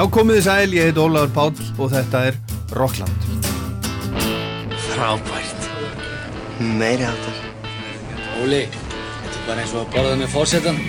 [0.00, 2.36] Já, komið þið sæl, ég heit Ólaður Páll og þetta er
[2.72, 3.26] Rockland.
[4.86, 5.66] Frábært.
[6.56, 7.42] Meiri áttar.
[8.40, 10.80] Óli, þetta er bara eins og að borða með fórsetan.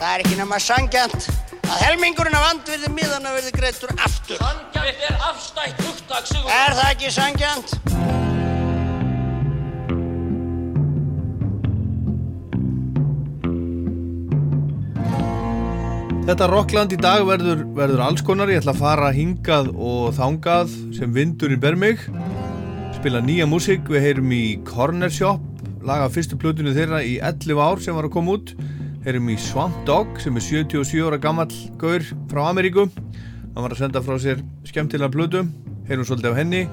[0.00, 1.30] Það er ekki nema sangjant
[1.62, 4.42] að helmingurinn af andvirði miðana verði greittur aftur.
[4.42, 6.50] Sangjant er afstætt hugtak, Sigur.
[6.58, 7.91] Er það ekki sangjant?
[16.22, 20.70] Þetta Rockland í dag verður, verður alls konar, ég ætla að fara hingað og þangað
[20.94, 22.04] sem vindurinn ber mig.
[22.94, 25.42] Spila nýja músík, við heyrum í Corner Shop,
[25.82, 28.54] laga fyrstu plötunni þeirra í 11 ár sem var að koma út.
[29.02, 31.50] Heyrum í Swamp Dog sem er 77 ára gammal
[31.82, 32.86] gaur frá Ameríku.
[32.86, 35.42] Hann var að senda frá sér skemmtilega plötu,
[35.90, 36.64] heyrum svolítið af henni.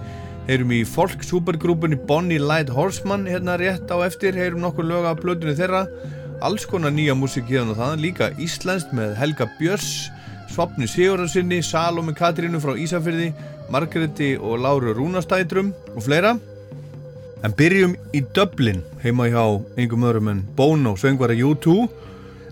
[0.45, 5.25] Heyrum í folk supergrúpunni Bonnie Light Horseman hérna rétt á eftir, heyrum nokkur lög af
[5.25, 5.87] plötunni þeirra
[6.41, 10.09] alls konar nýja músík hérna og það, líka Íslandst með Helga Björns,
[10.49, 13.31] Svapni Sigurðarsinni, Salome Katrínu frá Ísafyrði,
[13.69, 16.37] Margreti og Láru Rúnastætrum og fleira.
[17.43, 19.43] En byrjum í Dublin, heima hjá
[19.77, 21.75] einhverjum öðrum en Bono, söngvara U2.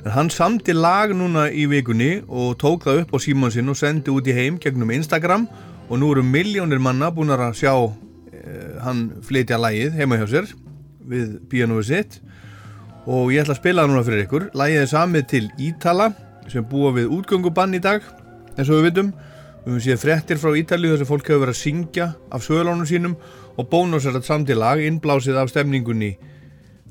[0.06, 3.80] En hann samti lag núna í vikunni og tók það upp á síman sinn og
[3.80, 5.48] sendi út í heim gegnum Instagram
[5.88, 7.74] og nú eru miljónir manna búin að sjá
[8.32, 10.56] eh, hann flytja lagið heima hjá sér
[11.08, 12.20] við pianoið sitt
[13.08, 14.46] og ég ætla að spila það núna fyrir ykkur.
[14.58, 16.08] Lægið er samið til Ítala
[16.52, 18.04] sem búa við útgöngubann í dag
[18.58, 19.14] eins og við vitum.
[19.64, 22.88] Við höfum séð frettir frá Ítali þess að fólk hefur verið að syngja af sögulónum
[22.88, 23.16] sínum
[23.58, 26.14] og bónus er þetta samt í lag innblásið af stemningunni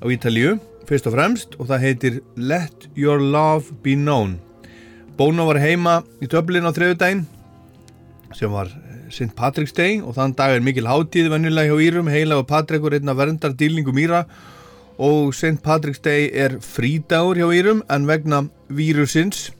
[0.00, 0.56] á Ítalíu
[0.88, 4.38] fyrst og fremst og það heitir Let Your Love Be Known.
[5.16, 7.24] Bóno var heima í Dublin á þriðudaginn
[8.36, 8.72] sem var
[9.08, 9.32] St.
[9.38, 12.10] Patrick's Day og þann dag er mikil hátíð vennilega hjá Írum.
[12.10, 14.24] Heila og Patrickur einna verndar dýlningum Íra
[14.98, 15.60] og St.
[15.60, 19.50] Patrick's Day er frídagur hjá Írum en vegna vírusins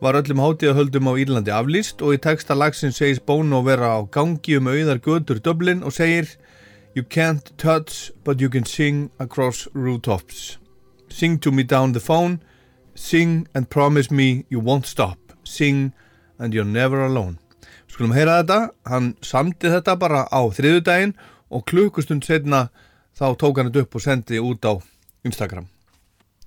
[0.00, 4.56] var öllum hátíðahöldum á Írlandi aflýst og í texta lagsins segis Bono vera á gangi
[4.58, 6.28] um auðar götur Dublin og segir
[6.94, 10.58] You can't touch but you can sing across rooftops.
[11.08, 12.40] Sing to me down the phone.
[12.94, 15.18] Sing and promise me you won't stop.
[15.42, 15.92] Sing
[16.38, 17.38] and you're never alone.
[17.88, 21.16] Skulum heyra þetta, hann samti þetta bara á þriðudaginn
[21.50, 22.68] og klukkustund setna
[23.18, 24.72] þá tók hann þetta upp og sendi út á
[25.24, 25.66] Instagram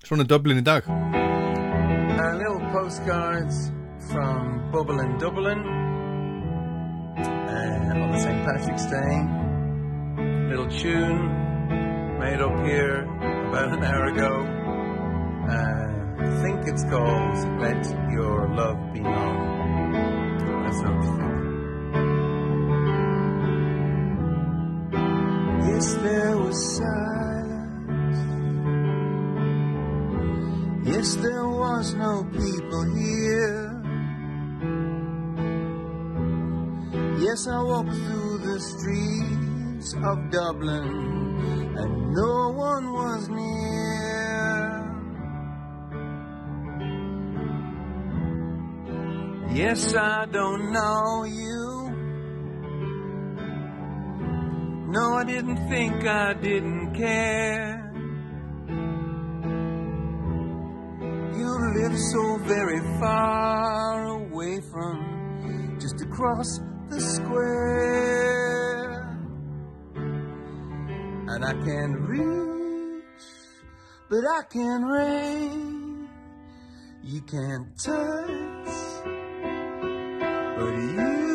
[0.04, 0.84] Svona er Dublin í dag
[2.18, 3.70] Uh, little postcards
[4.10, 5.60] from Bubble in Dublin
[7.20, 8.44] uh, on the St.
[8.44, 9.14] Patrick's Day.
[10.50, 11.30] Little tune
[12.20, 13.04] made up here
[13.50, 14.32] about an hour ago.
[15.48, 20.64] Uh, I think it's called Let Your Love Be Known.
[20.66, 21.37] Let's know what you
[25.68, 28.20] Yes, there was silence.
[30.88, 33.84] Yes, there was no people here.
[37.20, 40.88] Yes, I walked through the streets of Dublin
[41.78, 43.88] and no one was near.
[49.54, 51.77] Yes, I don't know you.
[54.98, 57.94] No, I didn't think I didn't care.
[61.38, 66.60] You live so very far away from just across
[66.90, 68.10] the square.
[71.28, 73.04] And I can't reach,
[74.10, 76.10] but I can reach.
[77.04, 78.70] You can't touch,
[80.58, 81.27] but you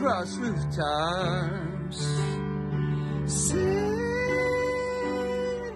[0.00, 1.98] across rooftops.
[3.26, 3.58] Sing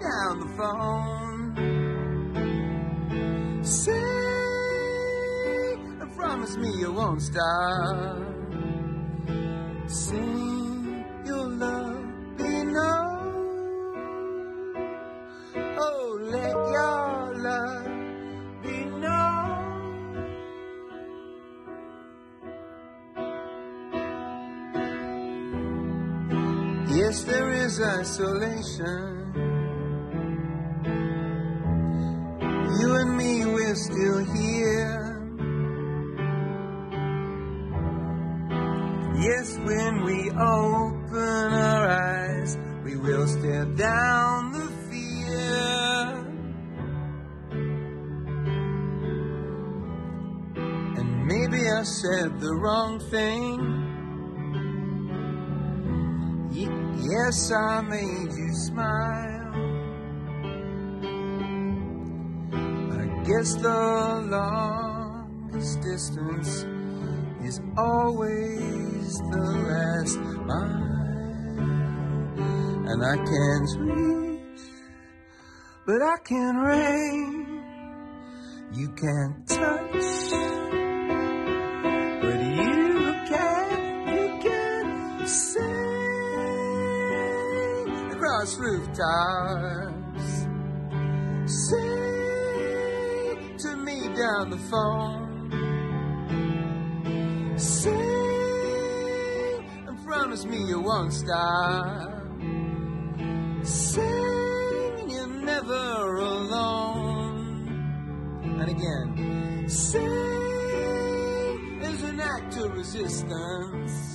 [0.01, 1.55] down the phone.
[3.63, 4.01] Sing
[6.17, 8.17] promise me you won't stop.
[9.87, 10.54] Sing
[27.75, 29.33] is isolation.
[32.79, 35.01] You and me, we're still here.
[39.17, 45.95] Yes, when we open our eyes, we will stare down the fear.
[50.99, 53.74] And maybe I said the wrong thing.
[57.15, 59.55] Yes, I made you smile.
[62.91, 66.67] I guess the longest distance
[67.45, 71.05] is always the last mile.
[72.91, 74.63] And I can't reach,
[75.87, 77.63] but I can rain.
[78.73, 80.84] You can't touch,
[88.45, 90.47] across rooftops.
[91.47, 91.79] Sing
[93.59, 95.51] to me down the phone.
[97.57, 97.95] Sing
[99.87, 102.11] and promise me you won't stop.
[103.63, 107.71] Sing you're never alone.
[108.61, 110.03] And again, sing
[111.83, 114.14] is an act of resistance.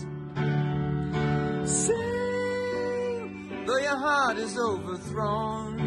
[3.69, 5.77] Though your heart is overthrown.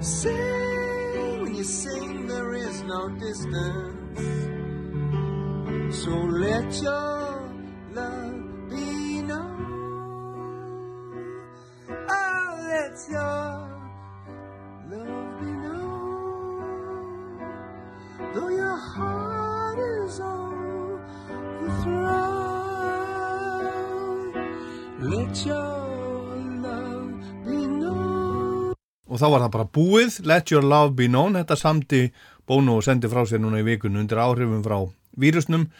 [0.00, 4.20] Sing when you sing, there is no distance.
[6.02, 7.50] So let your
[7.98, 9.58] love be known.
[11.88, 13.50] Oh, let your
[14.92, 16.60] love be known.
[18.34, 20.51] Though your heart is overthrown,
[29.12, 32.00] Og þá var það bara búið, Let Your Love Be Known, þetta samti
[32.44, 34.76] Bono og sendi frá sér núna í vikun undir áhrifum frá
[35.16, 35.70] vírusnum,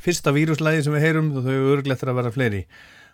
[0.00, 2.62] fyrsta víruslæði sem við heyrum og þau eru örglegt að vera fleiri.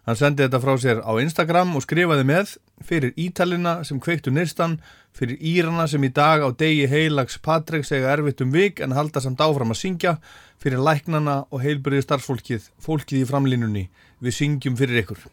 [0.06, 2.52] Hann sendi þetta frá sér á Instagram og skrifaði með
[2.86, 4.78] fyrir Ítalina sem kveiktu nýrstan,
[5.10, 9.18] fyrir Írana sem í dag á degi heilags Patrik segja erfitt um vik en halda
[9.24, 10.14] samt áfram að syngja,
[10.62, 13.84] fyrir læknana og heilbyrði starfsfólkið, fólkið í framlínunni,
[14.22, 15.26] við syngjum fyrir ykkur.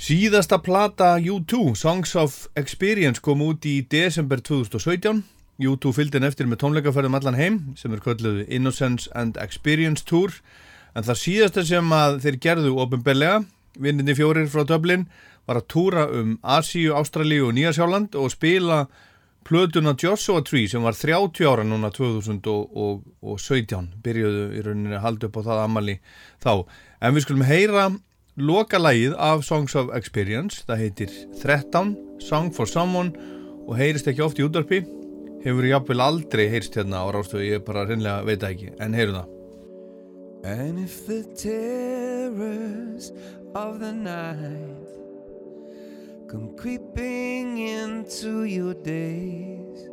[0.00, 5.20] Síðasta plata U2, Songs of Experience, kom út í desember 2017.
[5.60, 10.32] U2 fylgdi henn eftir með tónleikaferðum allan heim sem er kvölduð Innocence and Experience Tour.
[10.96, 13.44] En það síðasta sem að þeir gerðu ofinbellega,
[13.76, 15.04] vinninni fjórir frá Dublin,
[15.44, 18.88] var að túra um Asíu, Ástralíu og Nýjasjáland og spila
[19.44, 24.00] plötuna Joshua Tree sem var 30 ára núna 2017.
[24.00, 26.00] Byrjuðu í rauninni að halda upp á það ammali
[26.40, 26.64] þá.
[27.04, 27.92] En við skulum heyra
[28.40, 33.12] lokalægið af Songs of Experience það heitir 13 Song for Someone
[33.66, 34.80] og heyrist ekki oft í útvarpi.
[35.44, 39.36] Hefur jáfnvel aldrei heyrst hérna á rástöðu ég bara reynlega veit ekki en heyrum það.
[40.42, 43.12] And if the terrors
[43.54, 44.88] of the night
[46.30, 49.88] come creeping into your days,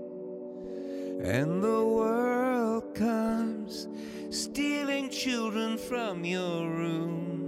[1.24, 3.88] and the world comes
[4.30, 7.47] stealing children from your room,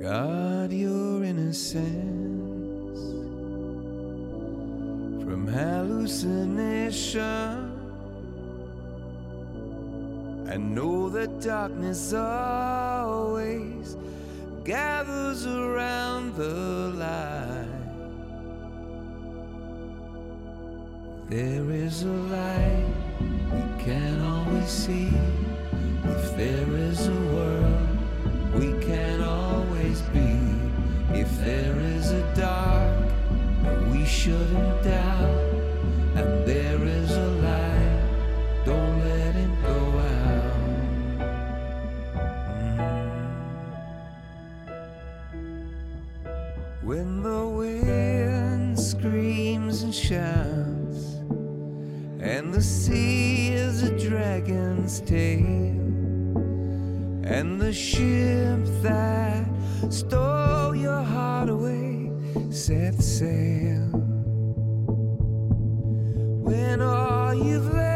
[0.00, 1.84] guard your innocence
[5.22, 7.18] from hallucination.
[10.48, 13.98] And know that darkness always
[14.64, 17.66] gathers around the light.
[21.28, 22.86] There is a light
[23.52, 25.10] we can always see.
[26.04, 27.89] If there is a world
[28.54, 30.38] we can always be.
[31.12, 33.10] If there is a dark
[33.90, 35.54] we shouldn't doubt,
[36.14, 40.60] and there is a light, don't let it go out.
[42.56, 43.00] Mm.
[46.82, 51.16] When the wind screams and shouts,
[52.20, 55.79] and the sea is a dragon's tail,
[57.30, 59.46] and the ship that
[59.88, 62.10] stole your heart away
[62.50, 63.86] set sail.
[66.42, 67.89] When all you've left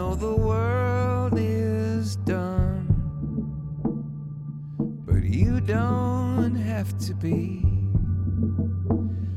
[0.00, 2.86] know the world is done,
[5.04, 7.62] but you don't have to be.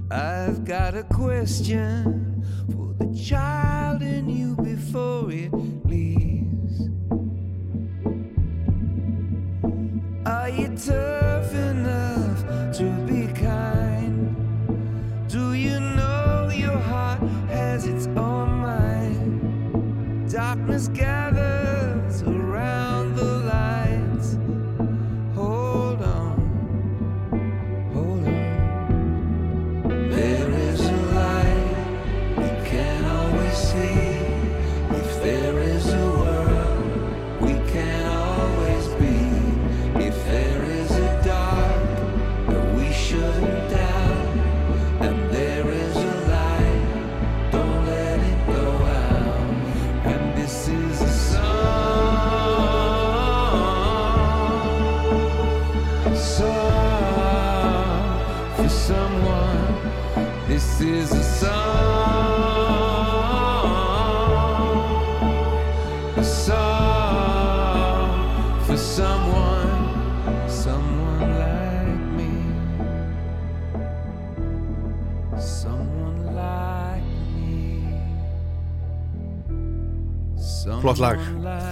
[0.10, 5.54] I've got a question for the child in you before it
[5.86, 6.43] leaves.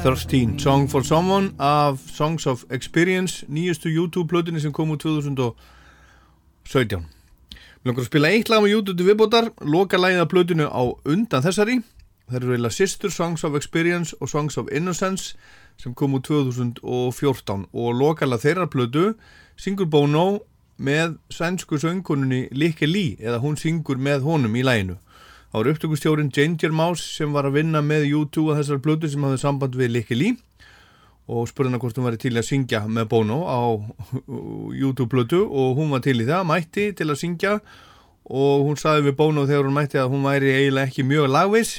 [0.03, 5.53] 13 Song for Someone af Songs of Experience nýjustu YouTube-plötunni sem kom úr 2017
[6.65, 11.46] Við langar að spila eitt lag með YouTube viðbótar loka lagið af plötunu á undan
[11.46, 11.75] þessari.
[12.29, 15.38] Það eru eiginlega Sister Songs of Experience og Songs of Innocence
[15.77, 19.13] sem kom úr 2014 og lokala þeirra plötu
[19.53, 20.39] syngur Bono
[20.81, 24.98] með sænsku söngkonunni Likke Lee eða hún syngur með honum í laginu
[25.51, 29.24] Það var upptökustjórin Ginger Mouse sem var að vinna með U2 að þessar plötu sem
[29.27, 30.38] hafði samband við Likke Lee
[31.27, 33.60] og spurði hana hvort hún væri til að syngja með Bono á
[34.88, 37.58] U2 plötu og hún var til í það, mætti til að syngja
[38.31, 41.74] og hún saði við Bono þegar hún mætti að hún væri eiginlega ekki mjög lagvis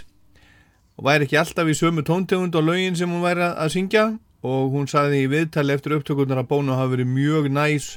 [1.00, 4.04] og væri ekki alltaf í sömu tóntegund og lögin sem hún væri að syngja
[4.44, 7.94] og hún saði í viðtali eftir upptökurnar að Bono hafi verið mjög næs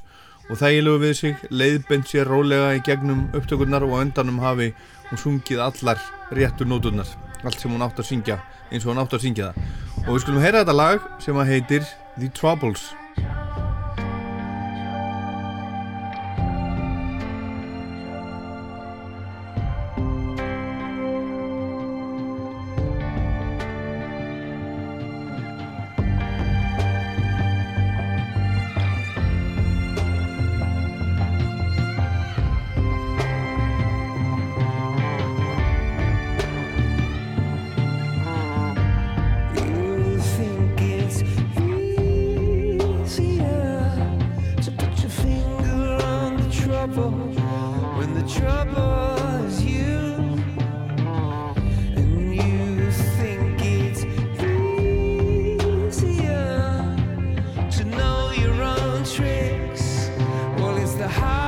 [0.50, 4.74] og þægilegu við sig, leiðbend sér rólega í gegnum upptökurnar og á endanum hafi
[5.10, 6.02] hún sungið allar
[6.36, 7.08] réttu nóturnar,
[7.44, 8.40] allt sem hún átt að syngja
[8.72, 9.74] eins og hún átt að syngja það.
[10.06, 12.90] Og við skulum heyra þetta lag sem að heitir The Troubles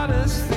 [0.07, 0.56] the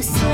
[0.00, 0.29] you say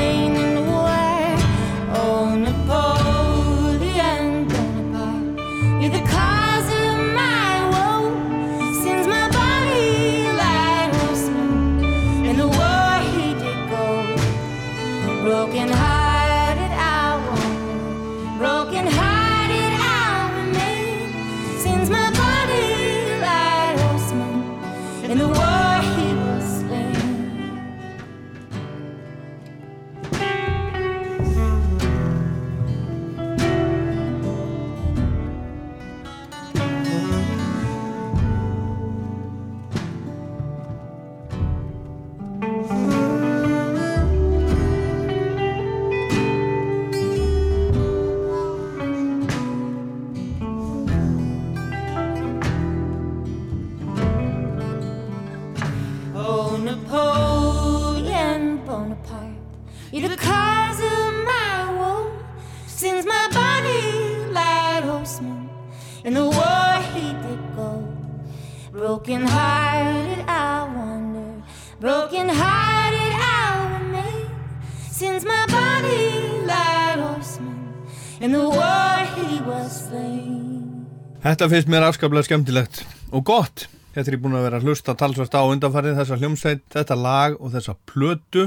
[81.36, 82.78] Þetta finnst mér afskaplega skemmtilegt
[83.12, 83.66] og gott.
[83.92, 87.74] Þetta er búin að vera hlusta talsvært á undanfarið þessa hljómsveit, þetta lag og þessa
[87.84, 88.46] plötu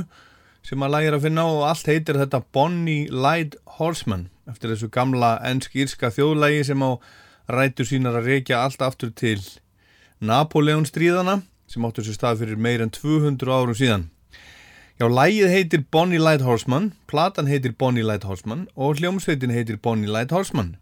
[0.65, 5.35] sem að lagir að finna og allt heitir þetta Bonnie Light Horseman eftir þessu gamla
[5.45, 6.97] ennsk-írska þjóðlægi sem á
[7.53, 9.37] rætur sínar að reykja allt aftur til
[10.17, 14.07] Napoleon stríðana sem áttur sér stað fyrir meir en 200 árum síðan.
[14.97, 20.09] Já, lægið heitir Bonnie Light Horseman, platan heitir Bonnie Light Horseman og hljómsveitin heitir Bonnie
[20.09, 20.79] Light Horseman.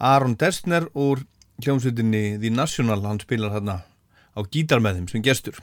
[0.00, 1.20] Aron Destner úr
[1.64, 3.82] hljómsveitinni The National, hann spilar þarna
[4.36, 5.60] á gítar með þeim sem gestur.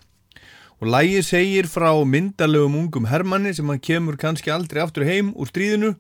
[0.79, 5.49] Og lægi segir frá myndalögum ungum Hermanni sem hann kemur kannski aldrei aftur heim úr
[5.51, 5.95] stríðinu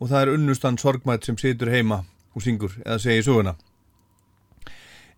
[0.00, 3.56] og það er unnustan sorgmætt sem situr heima og syngur eða segir söguna.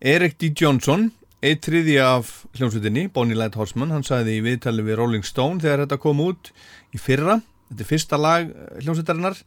[0.01, 0.49] Erik D.
[0.59, 1.11] Johnson,
[1.43, 5.85] eitt triði af hljómsveitinni, Bonnie Light Horseman, hann sagði í viðtali við Rolling Stone þegar
[5.85, 6.51] þetta kom út
[6.91, 7.37] í fyrra,
[7.69, 8.49] þetta er fyrsta lag
[8.81, 9.39] hljómsveitarinnar,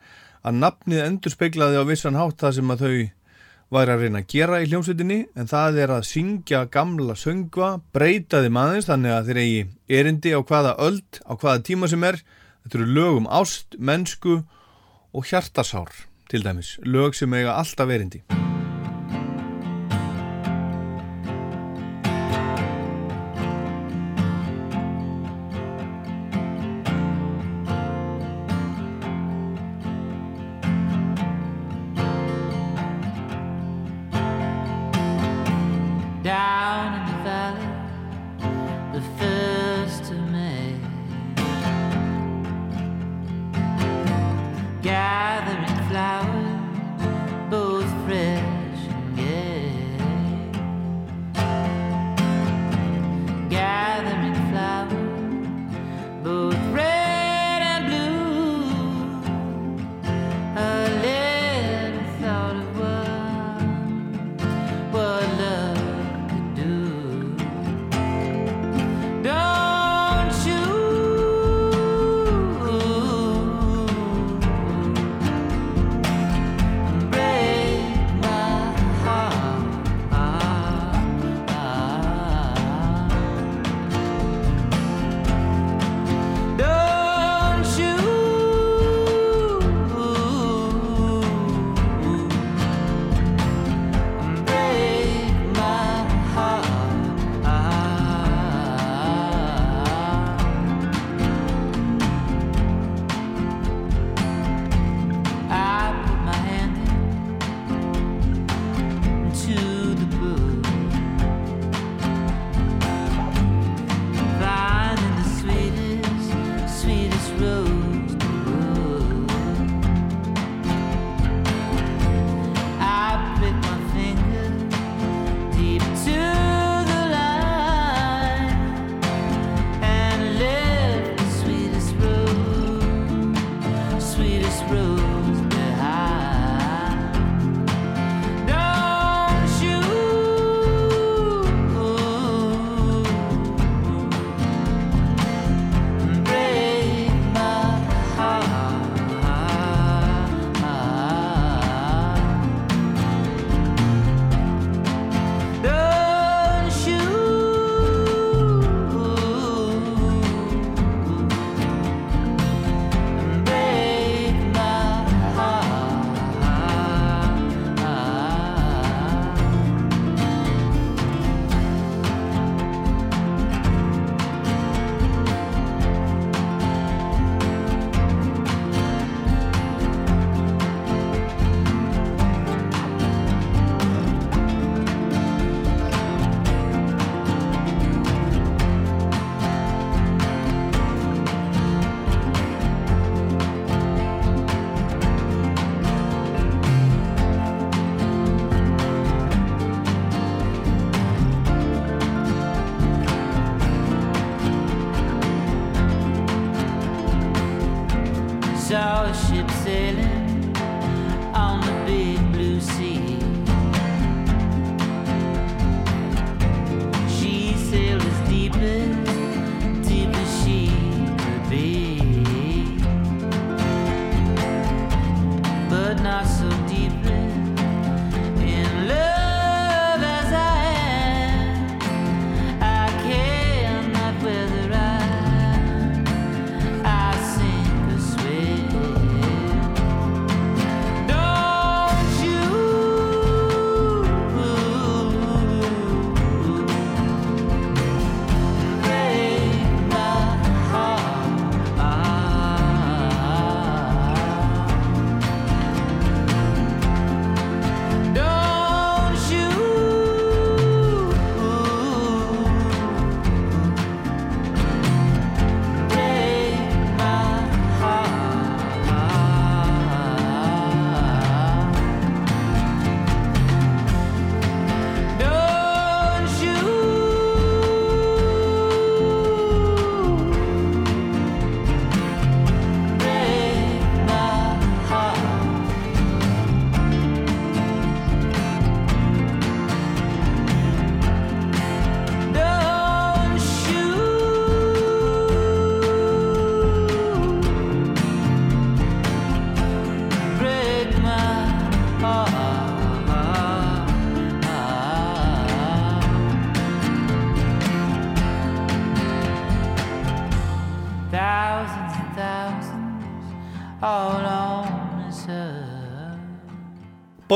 [0.47, 2.97] að nafnið endur speiklaði á vissan hátt það sem að þau
[3.73, 8.43] væri að reyna að gera í hljómsveitinni en það er að syngja gamla söngva, breyta
[8.45, 9.63] þeim aðeins þannig að þeir eigi
[10.01, 12.23] erindi á hvaða öld, á hvaða tíma sem er.
[12.67, 14.41] Þetta eru lög um ást, mennsku
[15.17, 15.95] og hjartasár
[16.31, 18.25] til dæmis, lög sem eiga alltaf erindi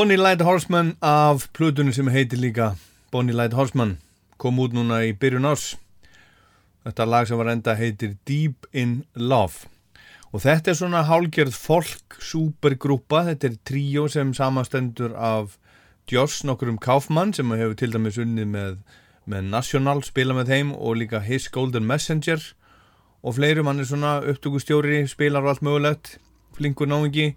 [0.01, 2.71] Bonnie Light Horseman af plutunni sem heitir líka
[3.11, 3.99] Bonnie Light Horseman
[4.41, 5.75] kom út núna í byrjun árs.
[6.81, 9.69] Þetta lag sem var enda heitir Deep in Love.
[10.33, 15.59] Og þetta er svona hálgerð folk supergrúpa, þetta er tríó sem samastendur af
[16.09, 18.75] Joss nokkur um Kaufmann sem hefur til dæmis unnið með,
[19.29, 22.41] með National spila með þeim og líka His Golden Messenger.
[23.21, 26.15] Og fleirum, hann er svona upptökustjóri spilar allt mögulegt,
[26.57, 27.35] flinkur náingi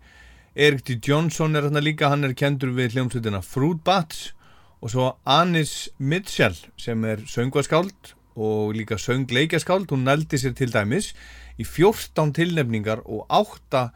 [0.56, 1.00] Erik D.
[1.02, 4.28] Johnson er hérna líka, hann er kendur við hljómsveitina Fruit Bats
[4.78, 11.08] og svo Anis Mitchell sem er söngvaskáld og líka söngleikaskáld, hún nældi sér til dæmis
[11.58, 13.88] í 14 tilnefningar og 8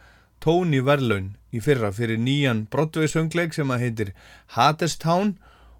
[0.42, 4.11] tóni verðlaun í fyrra fyrir nýjan Broadway söngleik sem að heitir
[4.57, 5.37] Hadestown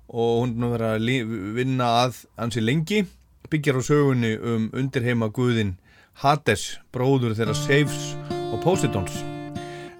[0.07, 1.11] og hún er að
[1.59, 3.03] vinna að hansi lengi,
[3.51, 5.75] byggjar á sögunni um undirheima guðin
[6.23, 8.15] Hades, bróður þeirra Saves
[8.53, 9.38] og Posidons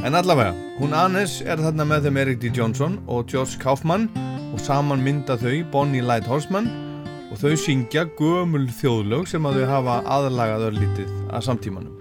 [0.05, 2.53] en allavega, hún Anes er þarna með þeim Erik D.
[2.55, 4.07] Johnson og George Kaufman
[4.53, 6.71] og saman mynda þau Bonnie Light Horseman
[7.29, 11.98] og þau syngja gömul þjóðlög sem að þau hafa aðlagað örlítið að samtímanum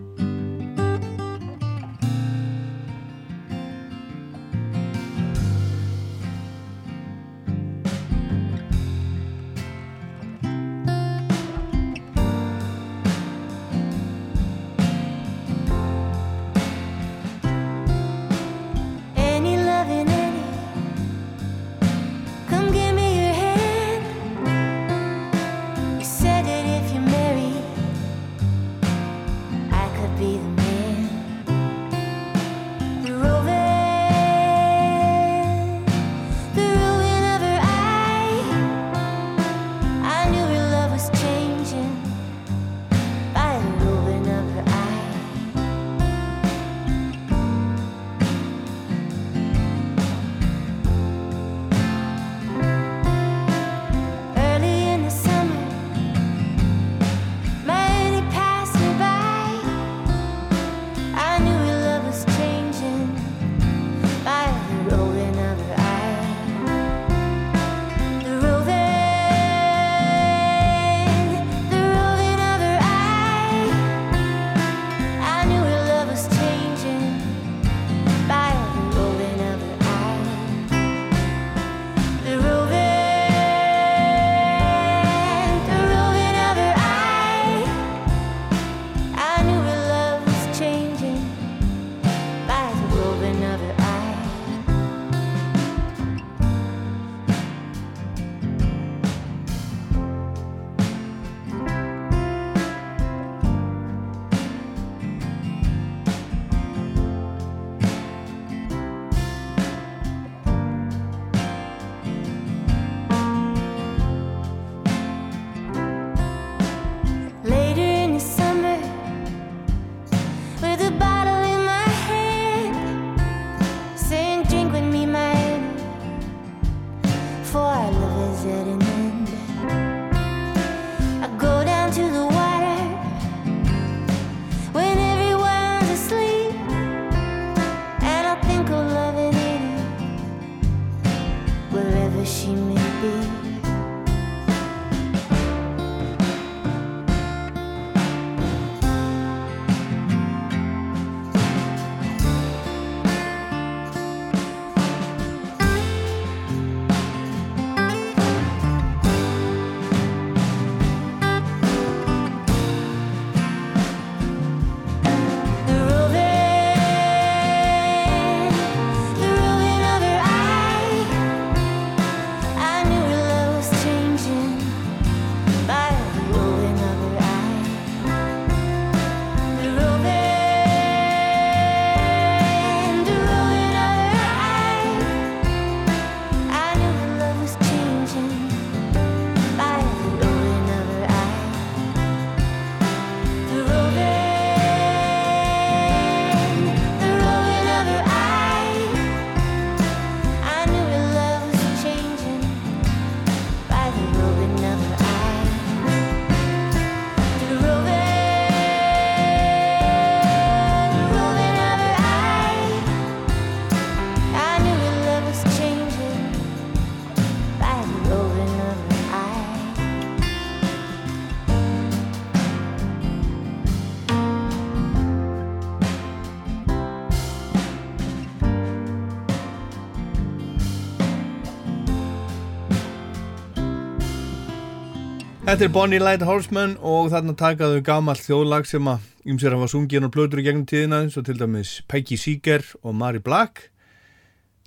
[235.58, 240.04] Þetta er Bonnie Light Horseman og þarna takaðu gamalt þjóðlag sem að ymsir hafa sungið
[240.06, 243.72] og plötur í gegnum tíðina eins og til dæmis Peggy Seeger og Mary Black.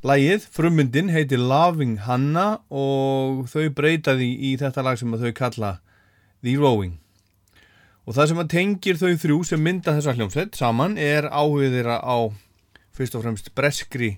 [0.03, 5.73] Lægið, frummyndin, heitir Loving Hannah og þau breytaði í þetta lag sem að þau kalla
[6.43, 6.99] The Rowing.
[8.11, 12.03] Og það sem að tengir þau þrjú sem mynda þessa hljómsveit saman er áhugið þeirra
[12.03, 12.35] á
[12.99, 14.17] fyrst og fremst breskri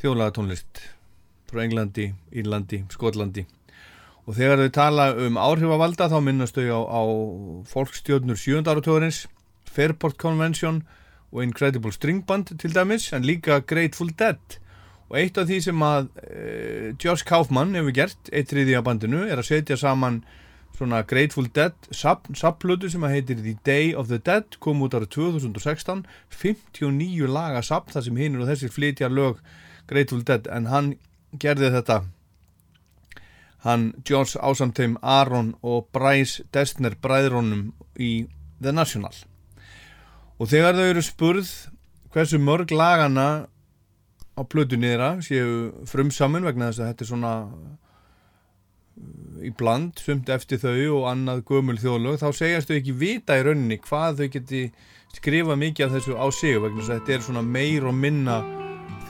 [0.00, 0.86] þjóðlagatónlist
[1.52, 3.44] frá Englandi, Írlandi, Skotlandi
[4.26, 7.02] og þegar þau tala um áhrifavalda þá minnast þau á, á
[7.70, 8.62] fólkstjórnur 7.
[8.66, 9.24] áratugurins
[9.70, 10.82] Fairport Convention
[11.32, 14.58] og Incredible String Band til dæmis en líka Grateful Dead
[15.10, 19.24] og eitt af því sem að e, Josh Kaufman hefur gert, eitt riði á bandinu
[19.26, 20.20] er að setja saman
[20.78, 25.08] svona Grateful Dead sapplötu sem að heitir The Day of the Dead kom út ára
[25.10, 29.42] 2016 59 laga sapp þar sem hinn og þessir flytja lög
[29.90, 30.94] Grateful Dead en hann
[31.42, 32.02] gerði þetta
[33.64, 37.70] hann George ásamteim Aron og Bryce Destner bræðrónum
[38.00, 38.26] í
[38.60, 39.14] The National.
[40.40, 41.50] Og þegar þau eru spurð
[42.14, 43.46] hversu mörg lagana
[44.36, 47.74] á plötunni þeirra séu frumsamin vegna þess að þetta er svona uh,
[49.44, 53.44] í bland sumt eftir þau og annað gömul þjóðlög þá segjast þau ekki vita í
[53.44, 54.62] rauninni hvað þau geti
[55.16, 58.40] skrifa mikið af þessu á sig vegna þess að þetta er svona meir og minna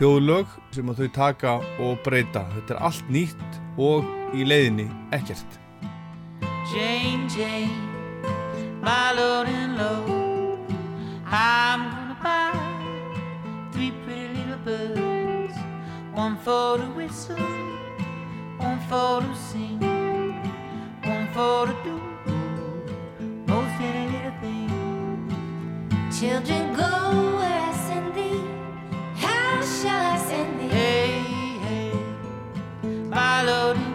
[0.01, 2.47] þjóðlög sem þau taka og breyta.
[2.57, 5.59] Þetta er allt nýtt og í leiðinni ekkert.
[6.73, 7.91] Jane, Jane,
[8.81, 10.59] my load and low
[11.27, 12.55] I'm gonna buy
[13.73, 15.57] three pretty little birds
[16.15, 17.37] One for to whistle,
[18.59, 19.81] one for to sing
[21.03, 21.97] One for to do
[23.47, 26.11] most any little thing.
[26.19, 28.45] Children go where I send thee
[29.17, 30.69] How shall I send thee?
[30.69, 31.23] Hey,
[31.67, 31.93] hey,
[33.09, 33.90] my load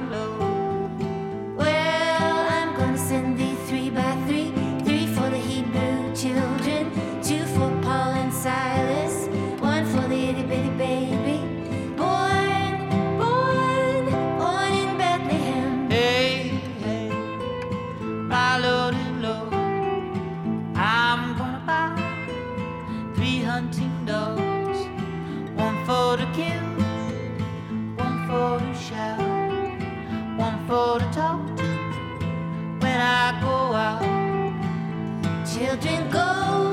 [35.55, 36.64] Children go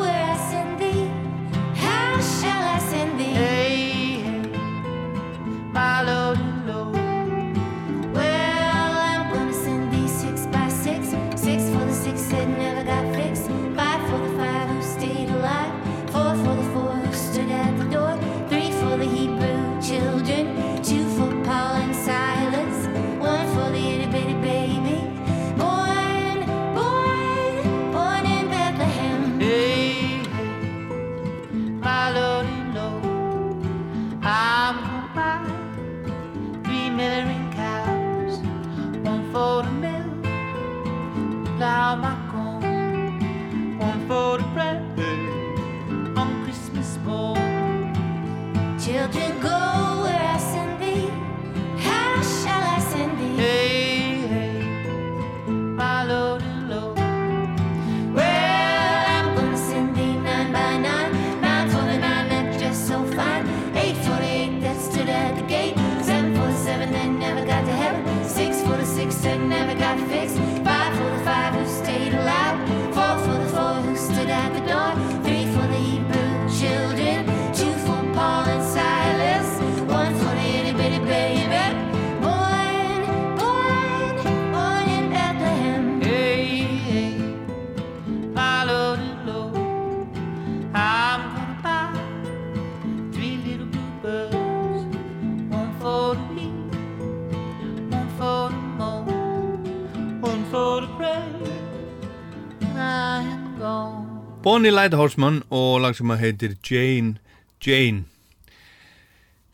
[104.43, 107.21] Bonnie Light Horseman og lag sem að heitir Jane
[107.63, 108.09] Jane.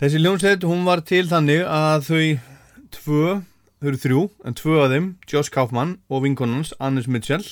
[0.01, 2.21] Þessi ljónsett, hún var til þannig að þau
[2.97, 3.35] tvö,
[3.83, 7.45] þau eru þrjú en tvö af þeim, Josh Kaufman og vinkonans Annis Mitchell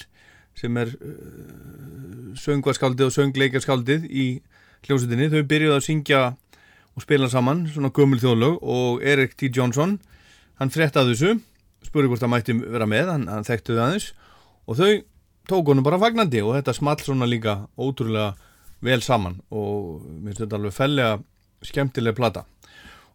[0.56, 4.24] sem er uh, söngvarskáldið og söngleikarskaldið í
[4.86, 6.22] hljómsettinni, þau byrjuði að syngja
[6.96, 9.50] og spila saman, svona gömul þjóðlög og Erik T.
[9.52, 9.98] Johnson
[10.56, 11.36] hann frettaði þessu,
[11.84, 14.08] spurði hvort það mætti vera með, hann, hann þekktuði aðeins.
[14.64, 14.90] Og þau
[15.48, 18.34] tók honum bara fagnandi og þetta small svona líka ótrúlega
[18.84, 21.16] vel saman og mér finnst þetta alveg fellega
[21.66, 22.44] skemmtilega plata.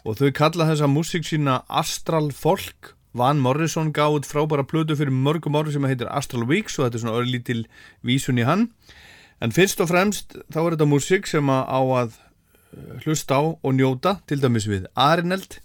[0.05, 2.95] Og þau kalla þessa músík sína astral folk.
[3.13, 7.01] Van Morrison út frábæra plötu fyrir mörgum ári sem heitir Astral Weeks og þetta er
[7.01, 7.65] svona örlítil
[8.07, 8.69] vísun í hann.
[9.41, 13.43] En fyrst og fremst þá er þetta músík sem að á að uh, hlusta á
[13.51, 15.59] og njóta til dæmis við Arineld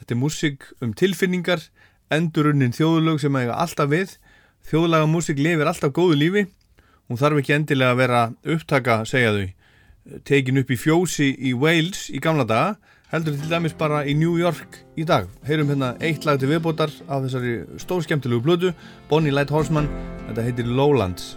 [0.00, 1.66] þetta er músík um tilfinningar
[2.12, 4.16] endurunnin þjóðlög sem eiga alltaf við
[4.70, 6.46] þjóðlaga músík lifir alltaf góðu lífi.
[7.06, 8.22] Hún þarf ekki endilega að vera
[8.56, 9.46] upptaka, segja þau.
[10.26, 12.76] Tekin upp í fjósi í Wales í gamla daga
[13.12, 15.30] heldur til dæmis bara í New York í dag.
[15.46, 18.74] Heyrum hérna eitt lag til viðbótar af þessari stór skemmtilegu blödu
[19.10, 19.90] Bonnie Light Horseman,
[20.28, 21.36] þetta heitir Lowlands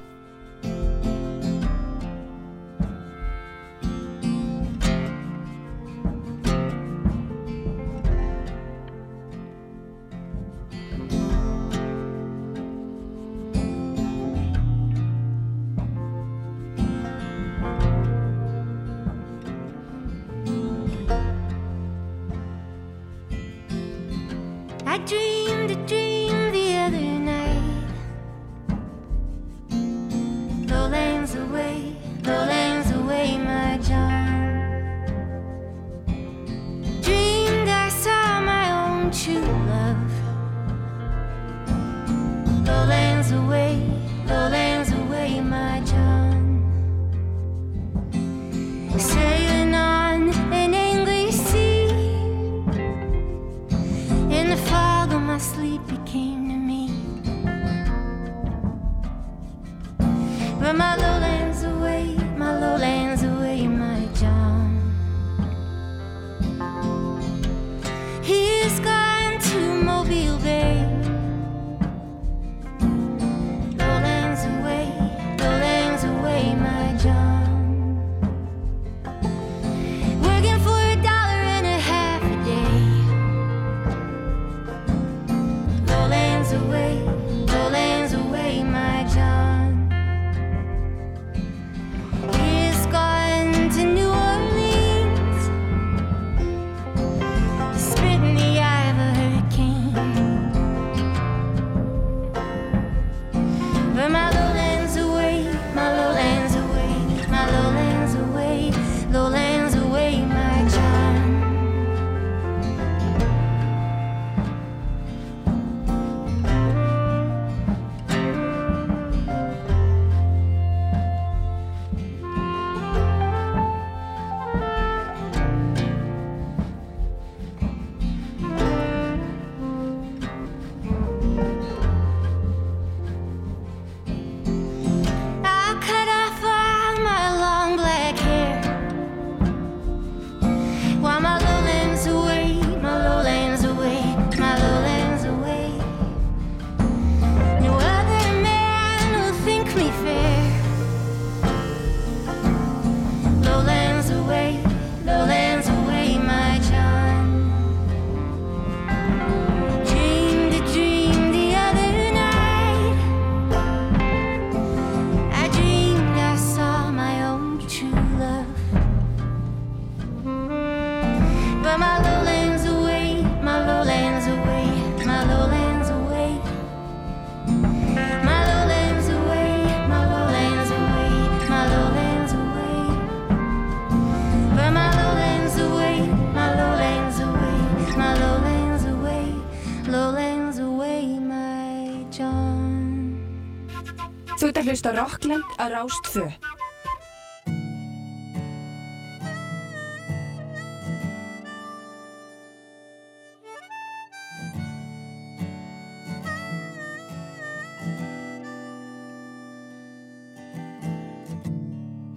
[194.90, 195.26] Ert
[195.62, 196.24] að Rást 2.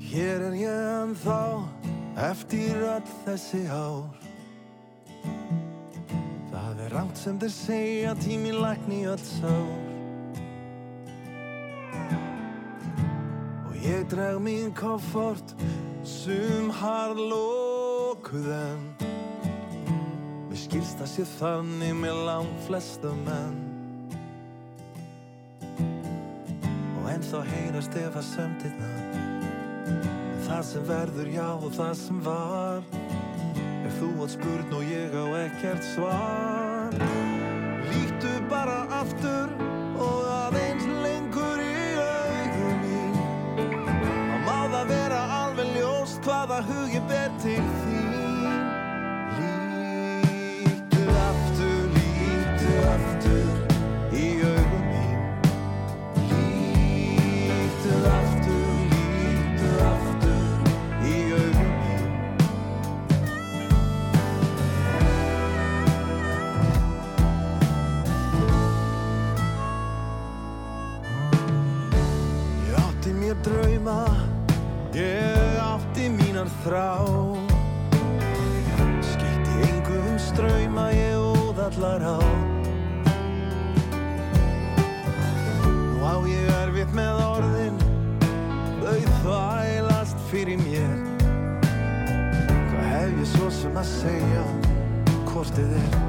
[0.09, 1.69] Hér er ég ennþá
[2.17, 4.09] eftir öll þessi ár
[6.49, 9.82] Það er rátt sem þeir segja tíminn lækni öll sár
[13.83, 15.55] ég dreg mín koffort
[16.07, 18.87] sum harlokuð en
[20.53, 23.61] Mér skilst að sé þannig með lang flesta menn.
[27.01, 28.91] Og ennþá heyrast ef að sömndirna
[30.43, 32.85] Það sem verður já og það sem var.
[33.87, 36.95] Ef þú átt spurn og ég á ekkert svar
[37.89, 39.57] Líktu bara aftur
[39.97, 40.32] og
[46.63, 48.59] að hugið ber til þín.
[50.63, 53.49] Lítu aftur, lítu aftur
[54.15, 55.21] í augum mín.
[56.31, 60.45] Lítu aftur, lítu aftur
[61.03, 62.07] í augum mín.
[72.69, 74.32] Ég átti mér drauma
[76.63, 76.89] þrá
[79.03, 82.19] Skeitt í engum ströyma ég óðallar á.
[85.67, 87.83] Nú á ég erfitt með orðin
[88.83, 90.97] Þau þvælast fyrir mér.
[92.71, 94.47] Hvað hef ég svo sem að segja
[95.33, 96.01] hvort þið er?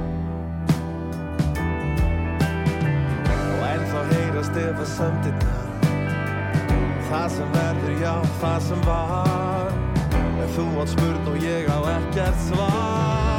[3.94, 5.64] Þá heyrast yfir samtinnar
[7.12, 9.73] Það sem verður, já, það sem var
[10.54, 13.33] þú átt spurn og ég á ekkert svar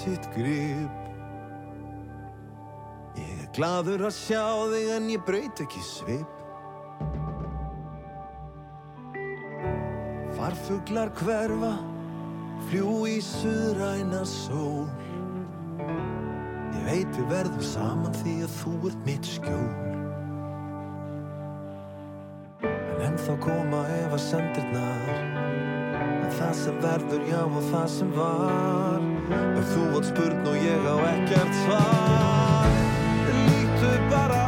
[0.00, 1.06] sitt grip.
[3.20, 6.36] Ég er gladur að sjá þig en ég braut ekki svip.
[10.40, 11.74] Farfuglar hverfa
[12.68, 14.88] Fljú í suðræna sól.
[15.80, 19.70] Ég veit við verðum saman því að þú ert mitt skjól.
[22.68, 25.14] En ennþá koma ef að sendirnar
[26.30, 30.86] En það sem verður já og það sem var Ef þú átt spurn og ég
[30.90, 32.70] á ekkert svar
[33.46, 34.39] Lítu bara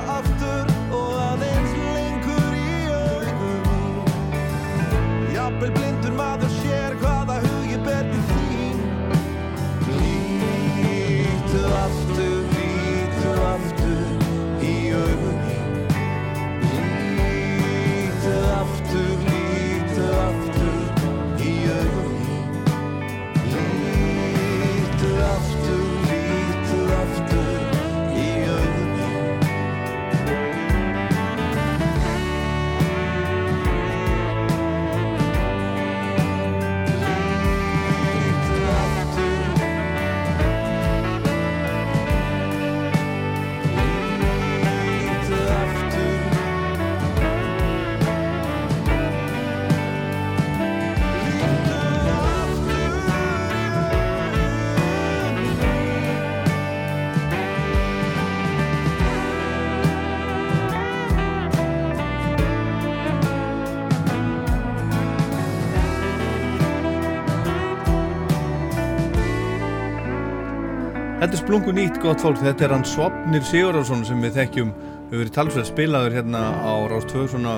[71.53, 74.69] Þetta er splungu nýtt gott fólk, þetta er hann Svopnir Sigurðarsson sem við þekkjum.
[75.11, 77.57] Hefur verið talsverð spilaður hérna á Rástvöð svona,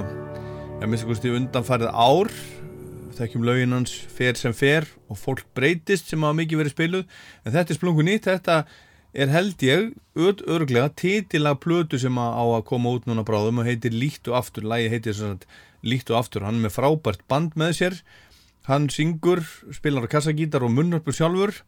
[0.81, 2.33] ég minnst ekki undanfarið ár.
[3.15, 7.05] Þekkjum lögin hans fer sem fer og fólk breytist sem hafa mikið verið spiluð.
[7.47, 8.57] En þetta er splungu nýtt, þetta
[9.15, 9.87] er held ég
[10.19, 14.27] öð örglega titilag plötu sem að á að koma út núna bráðum og heitir Líkt
[14.27, 15.39] og aftur, lægi heitir svona
[15.87, 18.03] Líkt og aftur, hann er með frábært band með sér.
[18.67, 21.63] Hann syngur, spilar á kassagítar og munnarpur sjálfur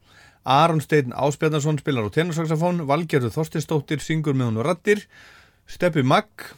[0.46, 5.00] Aron Steinn Áspjarnason spilar á tenorsaxofón, Valgerður Þorstinsdóttir syngur með hún og rattir,
[5.66, 6.52] Steppi Magg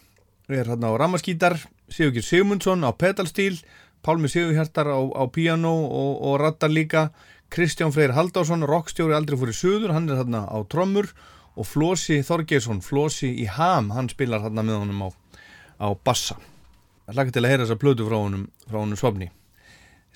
[0.52, 1.56] er hérna á ramaskítar,
[1.88, 3.56] Sigurgir Sigmundsson á pedalstíl,
[4.04, 7.08] Pálmi Sigurhjartar á, á piano og, og rattar líka,
[7.48, 11.08] Kristján Freyr Haldásson, rockstjóri aldrei fór í suður, hann er hérna á trommur
[11.56, 15.08] og Flósi Þorgeirsson, Flósi í ham, hann spilar hérna með honum á,
[15.80, 16.36] á bassa.
[17.08, 19.32] Lakka til að heyra þessa plötu frá honum, frá honum Svopni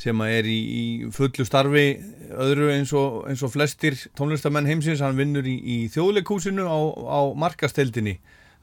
[0.03, 0.85] sem er í, í
[1.15, 1.87] fullu starfi
[2.33, 7.21] öðru eins og, eins og flestir tónlistamenn heimsins, hann vinnur í, í þjóðleikúsinu á, á
[7.39, 8.17] markasteldinni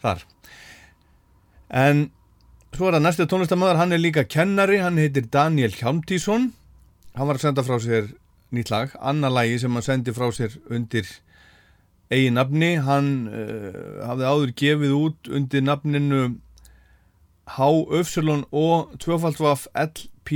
[0.03, 0.25] þar
[1.69, 2.09] en
[2.75, 6.51] svo er það næstu tónlistamöður hann er líka kennari, hann heitir Daniel Hjalmtísson
[7.15, 8.11] hann var að senda frá sér
[8.55, 11.07] nýtt lag, annar lagi sem hann sendi frá sér undir
[12.09, 16.23] eigin nafni, hann uh, hafði áður gefið út undir nafninu
[17.49, 20.33] H-Öfsulon og 2-F LP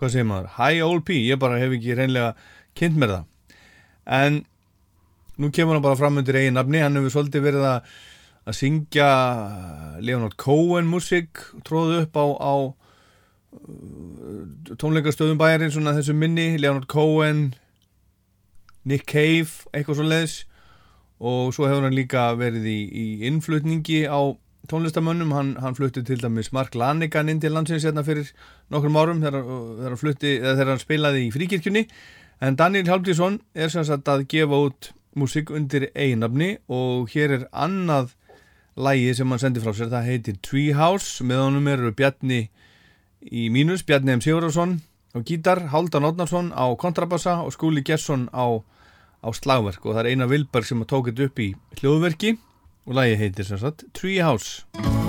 [0.00, 2.34] hvað segir maður, High Old P ég bara hef ekki reynlega
[2.78, 3.24] kynnt mér það.
[4.04, 4.40] En
[5.40, 6.82] nú kemur hann bara fram undir eigin nafni.
[6.82, 7.92] Hann hefur svolítið verið að,
[8.44, 9.10] að syngja
[10.04, 12.54] Leonard Cohen musik tróðu upp á, á
[14.82, 17.52] tónleikastöðum bæjarinn svona þessu minni, Leonard Cohen
[18.84, 20.34] Nick Cave eitthvað svo leiðis
[21.24, 24.34] og svo hefur hann líka verið í, í innflutningi á
[24.70, 28.30] tónlistamönnum, hann, hann flutti til dæmis Mark Lanigan inn til landsins hérna fyrir
[28.72, 29.44] nokkrum árum þegar,
[29.80, 31.86] þegar, flutti, þegar hann spilaði í fríkirkjunni.
[32.44, 37.44] En Daniel Hjaltísson er sem sagt að gefa út músík undir eiginafni og hér er
[37.52, 38.14] annað
[38.74, 42.48] lægi sem hann sendi frá sér, það heitir Treehouse, með honum eru Bjarni
[43.24, 44.24] í mínus, Bjarni M.
[44.24, 44.80] Sigurðarsson
[45.14, 48.58] á gítar, Haldan Odnarsson á kontrabassa og Skúli Gesson á,
[49.22, 49.84] á slagverk.
[49.86, 52.34] Og það er eina Vilberg sem tók þetta upp í hljóðverki
[52.86, 55.03] og lægi heitir sem sagt Treehouse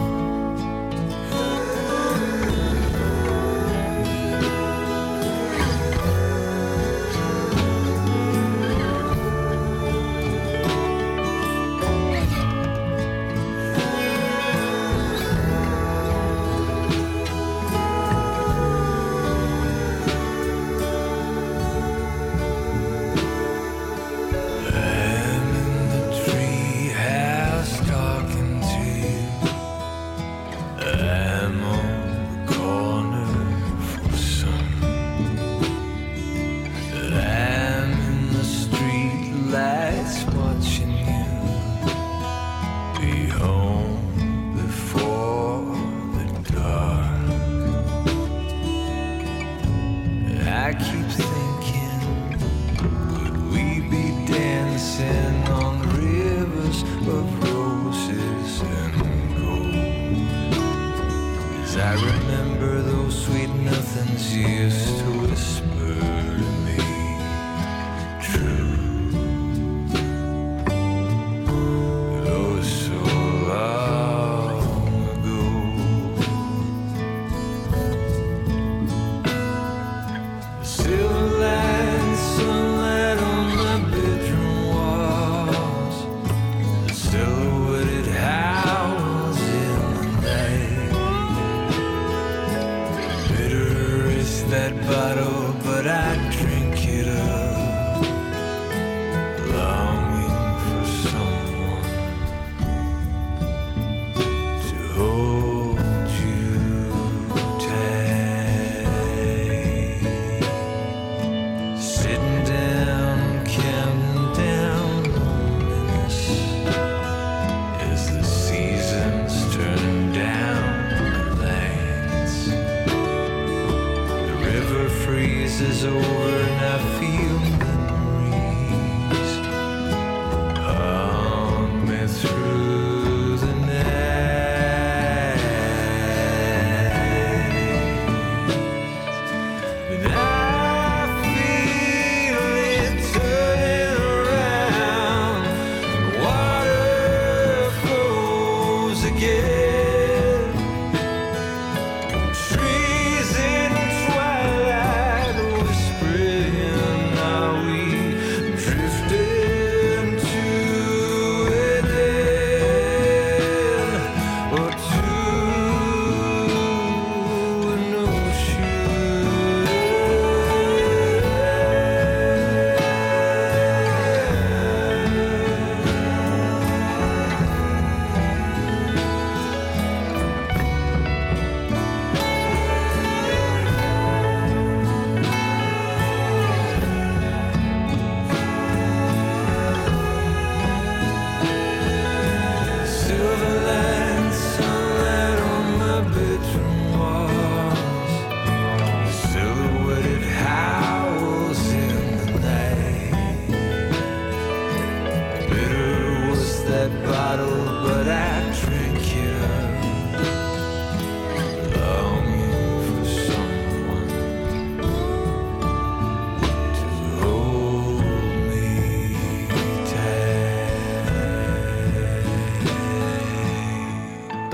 [125.15, 127.64] river freezes over and I feel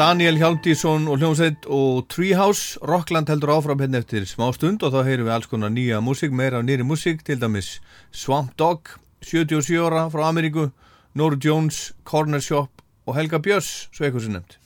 [0.02, 5.04] Daniel Hjaltísson og hljómsveit og Treehouse Rockland heldur áfram hérna eftir smá stund og þá
[5.06, 7.76] heyrum við alls konar nýja músík, meira af nýri músík til dæmis
[8.10, 8.80] Swamp Dog
[9.22, 10.72] 77 ára frá Ameríku
[11.14, 14.58] Nora Jones, Corner Shop og Helga Björns, svo eitthvað sem nefnd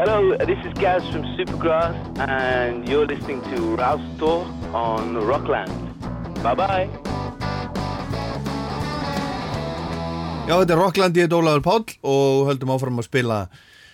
[0.00, 5.70] Hello, this is Gaz from Supergrass, and you're listening to Rouse Talk on Rockland.
[6.42, 7.19] Bye bye.
[10.50, 13.34] Já, þetta er Rockland, ég er Ólaður Páll og höldum áfram að spila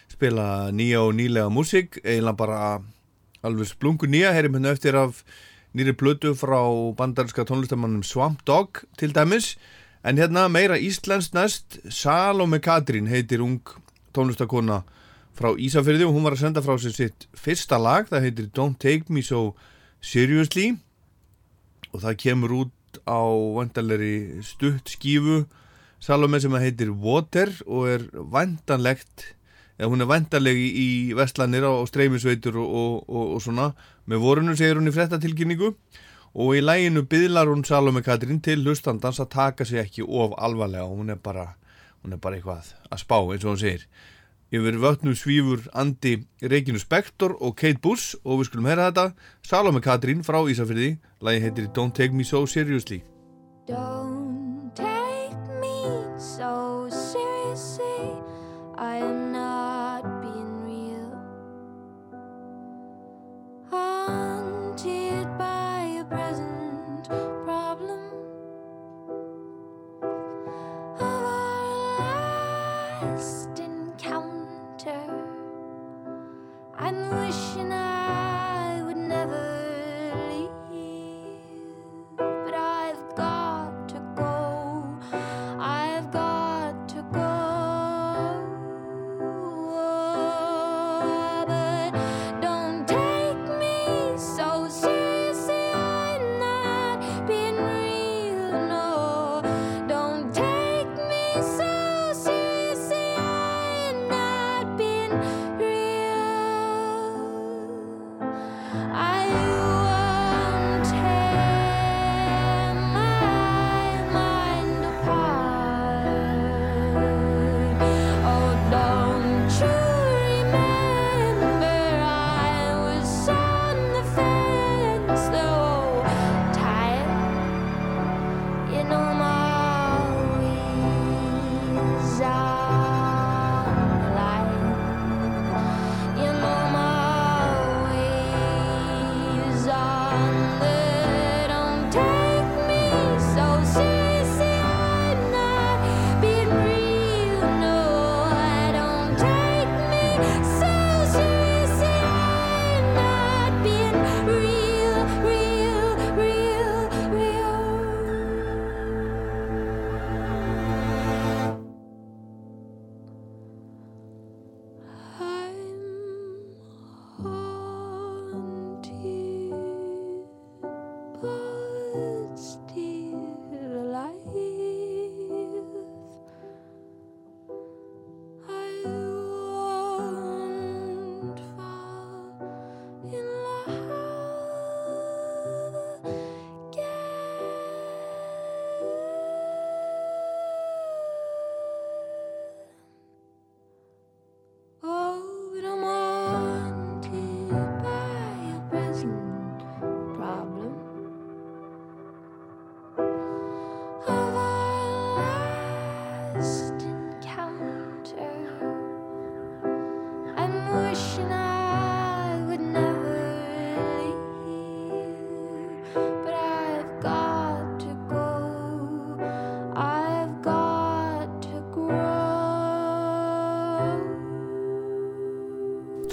[0.09, 1.99] spila nýja og nýlega músík.
[2.01, 2.61] Eiginlega bara
[3.45, 5.19] alveg splungu nýja, heyrim hérna eftir af
[5.77, 6.63] nýri blötu frá
[6.97, 9.59] bandarinska tónlistamannum Swamp Dog til dæmis.
[10.01, 13.61] En hérna meira Íslands næst, Salome Katrín heitir ung
[14.17, 14.81] tónlistakona
[15.37, 18.81] frá Ísafyrði og hún var að senda frá sér sitt fyrsta lag, það heitir Don't
[18.81, 19.53] Take Me So
[20.01, 20.73] Seriously.
[21.93, 23.21] Og það kemur út á
[23.61, 25.45] vandalegri stutt skífu
[26.07, 29.25] Salome sem heitir Water og er vandanlegt
[29.75, 30.89] eða hún er vandaleg í
[31.19, 33.73] vestlanir á streymisveitur og, og, og, og svona.
[34.07, 35.73] Með vorunum segir hún í frettatilkynningu
[36.37, 40.87] og í læginu byðlar hún Salome Katrín til hlustandans að taka sig ekki of alvarlega.
[40.87, 41.49] Og hún er bara,
[42.05, 43.89] hún er bara eitthvað að spá eins og hún segir.
[44.55, 49.11] Yfir vötnum svífur Andi Reginu Spektor og Kate Buss og við skulum heyra þetta.
[49.43, 53.03] Salome Katrín frá Ísafjörði lægi heitir Don't Take Me So Seriously.
[53.67, 54.06] Don't
[58.79, 61.19] I am not being real.
[63.71, 67.09] Haunted by a present
[67.45, 68.01] problem
[70.95, 71.99] of our
[73.01, 75.05] last encounter.
[76.77, 77.86] I'm wishing I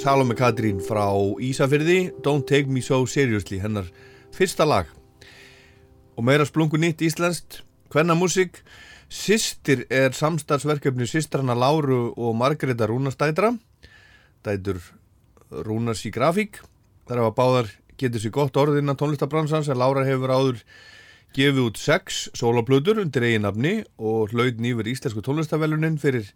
[0.04, 1.06] Salome Katrín frá
[1.39, 3.86] Ísafyrði Don't Take Me So Seriously hennar
[4.36, 4.89] fyrsta lag.
[6.20, 7.62] Og meira splungu nýtt íslenskt
[7.93, 8.58] hvenna músík
[9.08, 13.54] Sistir er samstarfsverkefni Sistrana Láru og Margreta Rúnastætra
[14.43, 14.82] dætur
[15.64, 16.60] Rúnars í grafík.
[17.08, 20.60] Þar hafa báðar getur sér gott orð innan tónlistabransans en Lára hefur áður
[21.32, 26.28] gefið út sex sólaplutur undir eiginnafni og hlaut nýfur íslensku tónlistavelunin fyrir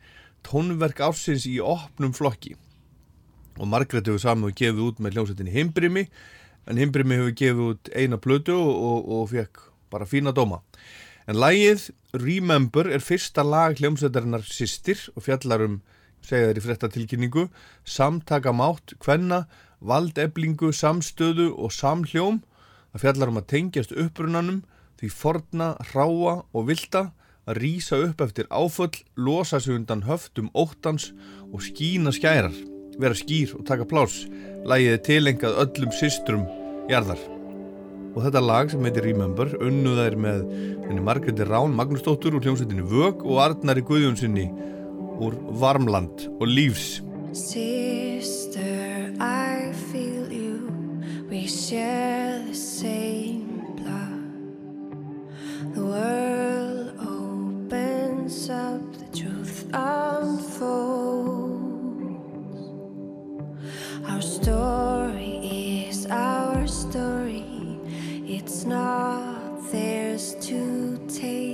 [0.47, 2.55] tónverk ársins í opnum flokki
[3.57, 6.05] og Margrét hefur saman gefið út með hljómsveitinni Himbrimi
[6.67, 10.61] en Himbrimi hefur gefið út eina plötu og, og, og fekk bara fína dóma.
[11.27, 15.81] En lagið Remember er fyrsta lag hljómsveitarinnar Sistir og fjallar um
[16.23, 17.47] segja þeir í frétta tilkynningu
[17.87, 19.45] samtaka mátt, hvenna
[19.79, 22.41] valdeflingu, samstöðu og samhljóm.
[22.93, 24.63] Það fjallar um að tengjast upprunanum
[24.97, 27.09] því forna, hráa og vilda
[27.47, 31.11] að rýsa upp eftir áföll losa sig undan höftum óttans
[31.51, 32.55] og skína skærar
[33.01, 34.25] vera skýr og taka plás
[34.67, 36.45] lægiði tilengað öllum systrum
[36.91, 37.19] jarðar.
[38.17, 43.41] Og þetta lag sem heitir Remember unnuðaðir með Margreti Rán Magnúsdóttur úr hljómsveitinu Vög og
[43.43, 44.47] Arnari Guðjónssoni
[45.21, 47.03] úr Varmland og Lífs.
[47.33, 50.71] Sister, I feel you.
[51.29, 54.25] We share the same blood.
[55.75, 61.16] The world opens up The truth unfolds.
[64.18, 67.45] Our story is our story,
[68.26, 71.46] it's not theirs to take.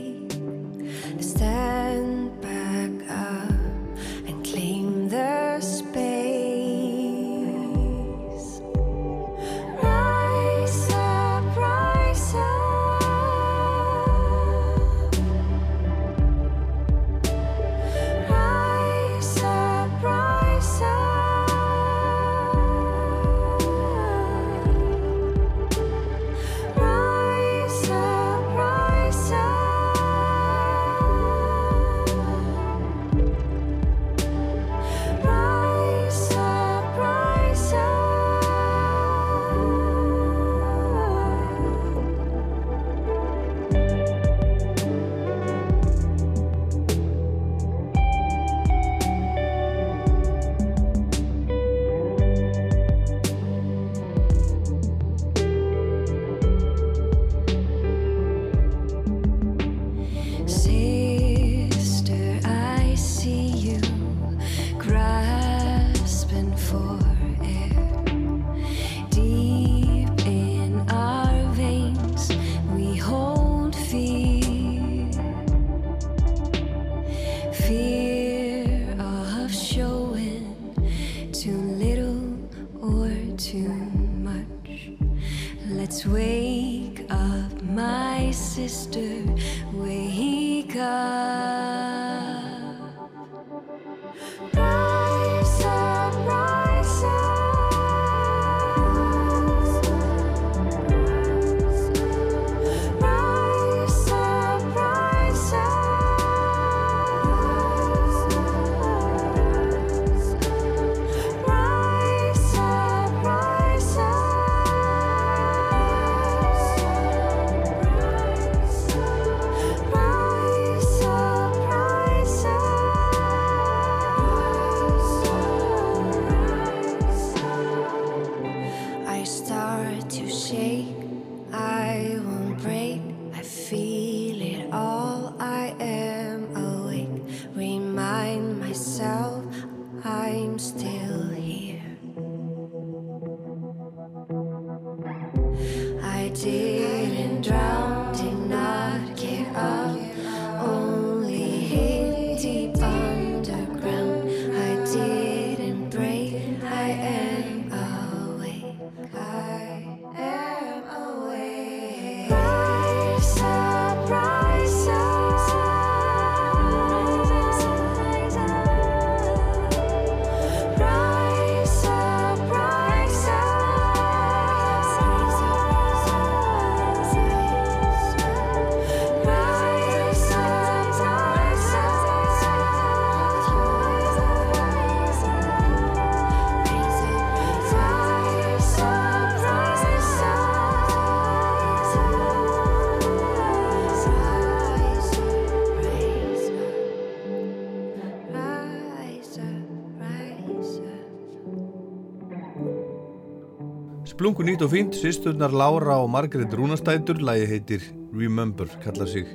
[204.23, 207.81] Splungu nýtt og fínt, sýsturnar Lára og Margrét Rúnastætur, lagi heitir
[208.15, 209.25] Remember, kallar sig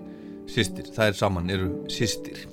[0.48, 2.46] sýstir, það er saman, eru sýstir.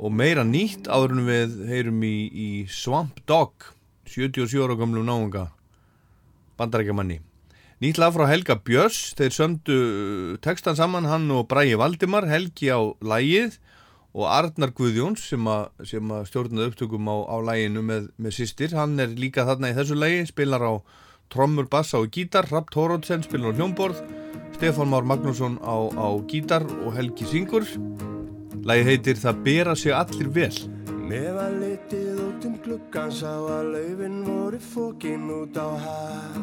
[0.00, 3.66] Og meira nýtt áður en við heyrum í, í Swamp Dog,
[4.08, 5.50] 77 ára gamlu náunga,
[6.56, 7.18] bandarækjamanni.
[7.84, 9.78] Nýtt lag frá Helga Björns, þeir söndu
[10.40, 13.60] textan saman, hann og Bræi Valdimar, Helgi á lagið
[14.16, 18.96] og Arnar Guðjóns sem að, að stjórnaði upptökum á, á laginu með, með sýstir, hann
[18.96, 20.74] er líka þarna í þessu lagi, spilar á
[21.32, 23.98] trommur, bassa og gítar, Rapp Tórótsen spilar á hljómborð,
[24.58, 27.64] Stefán Már Magnússon á, á gítar og Helgi syngur.
[28.62, 30.54] Lagi heitir Það bera sig allir vel.
[31.08, 36.38] Nefa litið út um gluggan sá að laufin voru fókin út á haf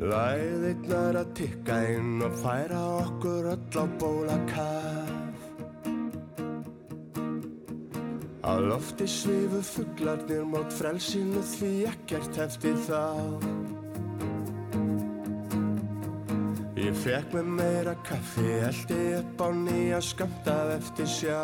[0.00, 4.38] Læðirnar að tikka inn og færa okkur öll á bóla
[8.40, 13.04] Á lofti svifu fugglarnir mót frelsinu því ekkert hefti þá
[16.80, 21.42] Ég fekk með meira kaffi, eldi upp á nýja skamtað eftir sjá.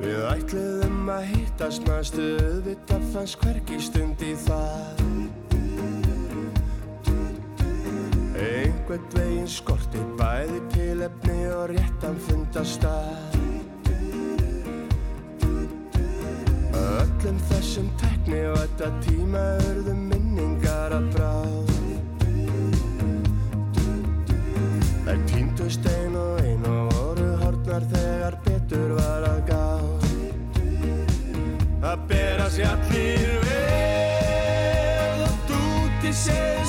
[0.00, 5.27] Við ætluðum að hittast næstu, auðvitað fannst hvergi stund í það.
[8.38, 13.38] Einhvern veginn skorti bæði til efni og réttan fundastað.
[16.78, 21.68] Öllum þessum tekni og þetta tíma örðum minningar að bráð.
[25.08, 30.04] Þær týndust ein og ein og voru hortnar þegar betur var að gáð
[31.80, 36.67] Að bera sér allir veð og dúti sér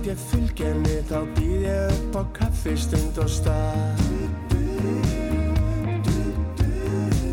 [0.00, 4.00] Hvort ég fylg henni þá býð ég upp á kaffistund og stað.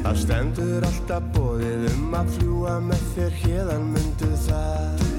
[0.03, 5.09] Það stendur alltaf bóðið um að fljúa með þér hérðan myndu það.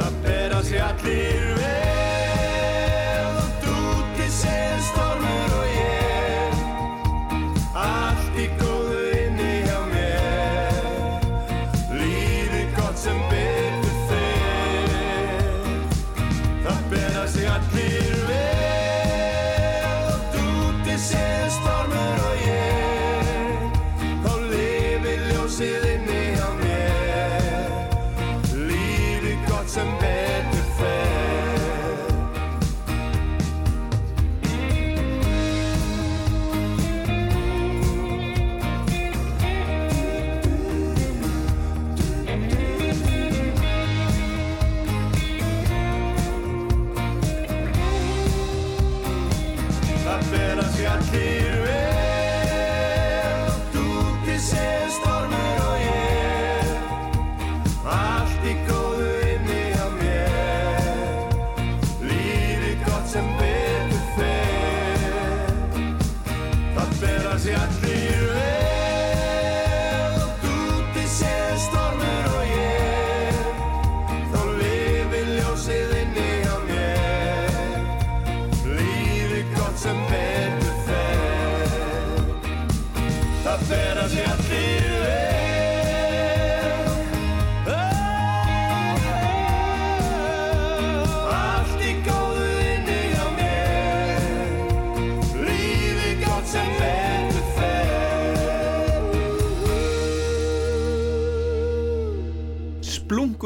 [0.00, 1.83] Það ber að sé allir við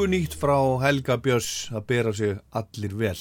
[0.07, 3.17] nýtt frá Helga Björns að bera sig allir vel.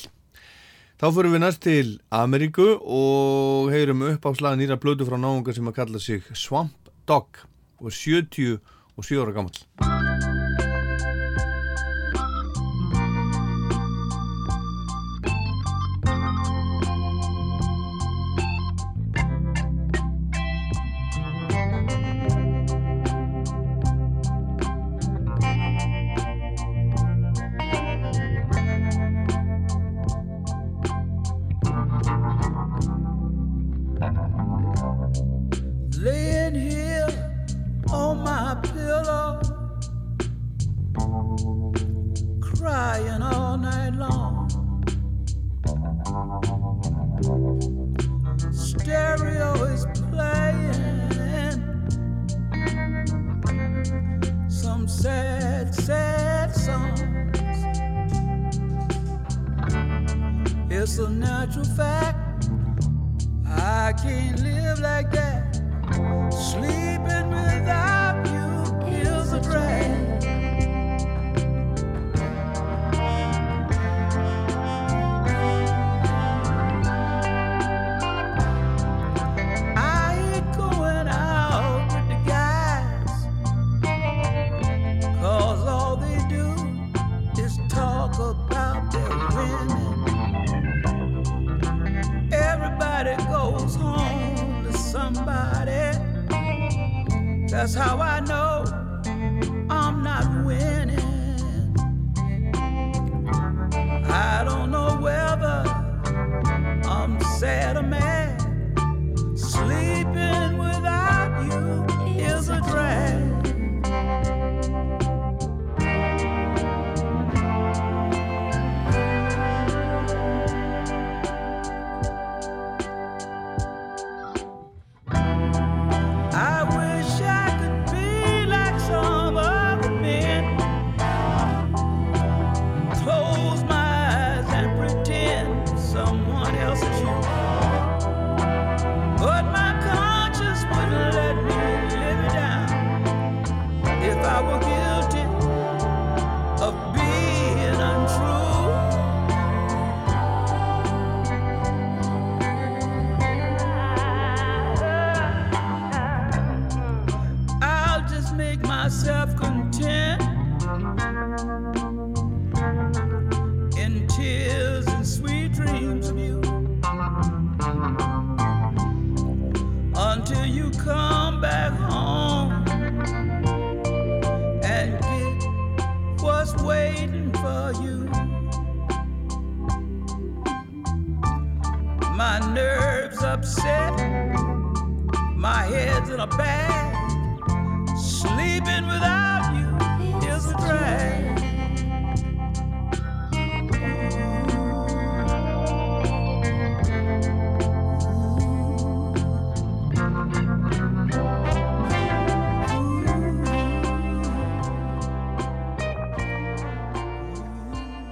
[0.98, 5.54] Þá fyrir við næst til Ameríku og heyrum upp á slagin nýra blödu frá náunga
[5.54, 7.42] sem að kalla sig Swamp Dog
[7.78, 8.58] og 70
[8.94, 10.38] og 7 ára gammal.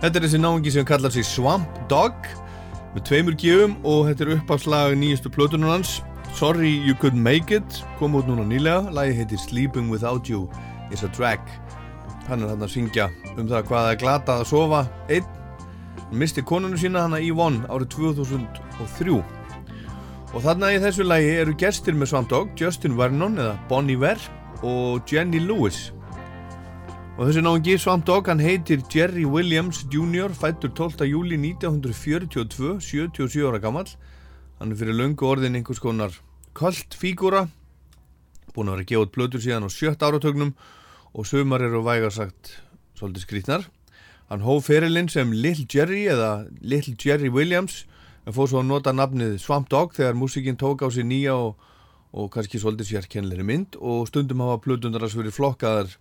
[0.06, 2.28] Þetta er þessi náungi sem kallar sig Swamp Dog
[2.94, 5.96] með tveimur gífum og þetta er uppáslag nýjastu plötunum hans.
[6.38, 10.44] Sorry You Couldn't Make It kom út núna nýlega, lagi heitir Sleeping Without You
[10.94, 11.42] is a Drag
[12.28, 14.84] hann er hann að syngja um það hvað það er glatað að sofa.
[15.10, 21.58] Einn misti konunu sína hann að Yvonne árið 2003 og þarna í þessu lagi eru
[21.58, 24.22] gestir með Swamp Dog Justin Vernon eða Bonnie Ver
[24.62, 25.88] og Jenny Lewis
[27.16, 30.34] Og þessi náðungi Swamp Dog, hann heitir Jerry Williams Jr.
[30.36, 31.06] fættur 12.
[31.08, 33.88] júli 1942, 77 ára gammal.
[34.58, 36.12] Hann er fyrir löngu orðin einhvers konar
[36.52, 37.46] kvöld fígúra,
[38.52, 40.52] búin að vera að gefa út blöður síðan á sjött áratögnum
[41.16, 42.58] og sömar eru vægarsagt
[43.00, 43.68] svolítið skrítnar.
[44.28, 47.86] Hann hóf ferilinn sem Little Jerry eða Little Jerry Williams
[48.28, 51.56] en fór svo að nota nafnið Swamp Dog þegar músikinn tók á sig nýja og,
[52.12, 55.96] og kannski svolítið sérkennilegri mynd og stundum hafa blöðundar að verið flokkaðar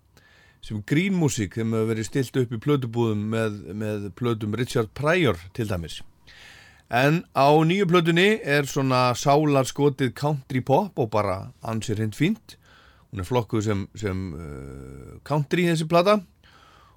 [0.66, 5.68] sem grínmusík þeim hefur verið stilt upp í plötubúðum með, með plötum Richard Pryor til
[5.70, 6.00] dæmis.
[6.90, 12.58] En á nýju plötunni er svona sálarskotið country pop og bara ansir hend fínt.
[13.10, 16.20] Hún er flokkuð sem, sem uh, country þessi plata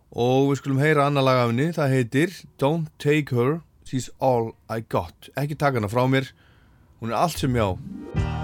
[0.08, 4.54] og við skulum heyra annar lag af henni, það heitir Don't Take Her, She's All
[4.72, 5.28] I Got.
[5.36, 6.32] Ekki taka hana frá mér,
[7.02, 8.37] hún er allt sem ég á.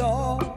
[0.00, 0.47] All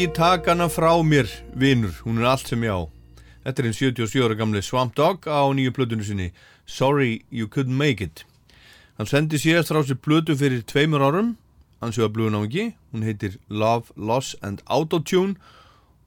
[0.00, 2.88] Ekki taka hana frá mér, vinur, hún er allt sem ég á.
[3.44, 6.28] Þetta er einn 77 ára gamli Swamp Dog á nýju plötunni sinni
[6.64, 8.24] Sorry You Couldn't Make It.
[8.96, 11.34] Hann sendi síðast frá sér plötu fyrir tveimur árum,
[11.84, 15.36] hann sjöða blúðunáðingi, hún heitir Love, Loss and Autotune.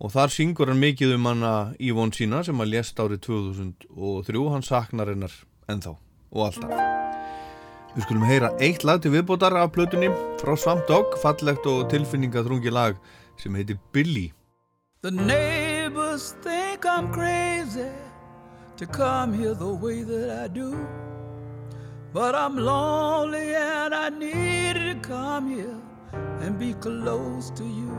[0.02, 4.66] Og þar syngur hann mikið um hana Ívon sína sem að lést árið 2003, hann
[4.66, 6.00] saknar hennar ennþá
[6.34, 6.74] og alltaf.
[7.94, 10.10] Við skulum heyra eitt lag til viðbótar af plötunni
[10.42, 12.98] frá Swamp Dog, fallegt og tilfinningaþrungi lag
[13.38, 14.34] sem heitir Billy.
[15.02, 17.90] The neighbors think I'm crazy
[18.78, 20.88] to come here the way that I do.
[22.14, 25.82] But I'm lonely and I needed to come here
[26.42, 27.98] and be close to you.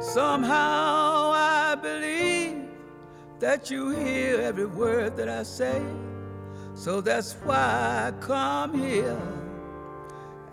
[0.00, 2.68] Somehow I believe
[3.38, 5.82] that you hear every word that I say.
[6.74, 9.20] So that's why I come here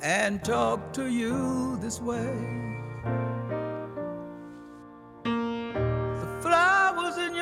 [0.01, 2.66] and talk to you this way.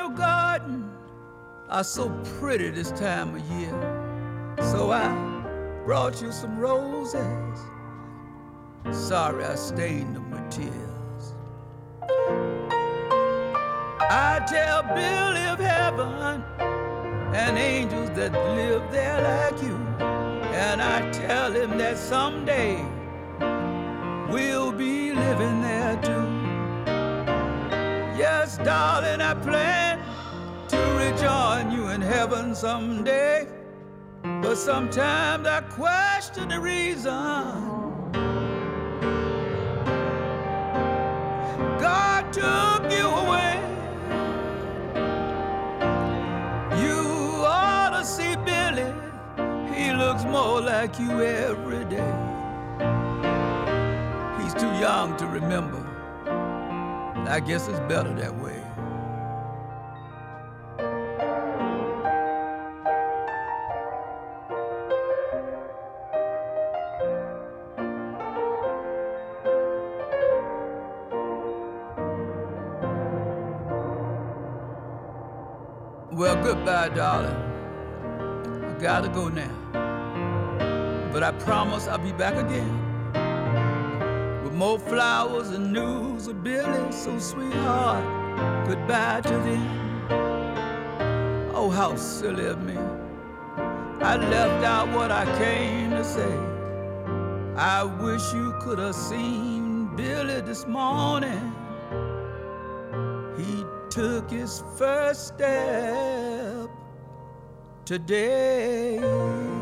[0.06, 0.92] Your garden
[1.70, 4.56] are so pretty this time of year.
[4.72, 5.10] So I
[5.84, 7.60] brought you some roses.
[8.92, 11.34] Sorry I stained them with tears.
[14.00, 16.44] I tell Billy of heaven
[17.34, 19.76] and angels that live there like you.
[20.54, 22.76] And I tell him that someday
[24.30, 26.35] we'll be living there too.
[28.18, 30.00] Yes, darling, I plan
[30.70, 33.46] to rejoin you in heaven someday.
[34.24, 37.12] But sometimes I question the reason
[41.78, 43.60] God took you away.
[46.82, 48.94] You ought to see Billy.
[49.76, 52.14] He looks more like you every day.
[54.42, 55.85] He's too young to remember.
[57.28, 58.62] I guess it's better that way.
[76.12, 77.36] Well, goodbye, darling.
[78.64, 81.10] I gotta go now.
[81.12, 82.85] But I promise I'll be back again
[84.56, 86.92] more flowers and news of Billy.
[86.92, 90.08] So, sweetheart, goodbye to them.
[91.54, 92.78] Oh, how silly of me.
[94.02, 96.38] I left out what I came to say.
[97.58, 101.54] I wish you could have seen Billy this morning.
[103.38, 106.70] He took his first step
[107.86, 109.55] today.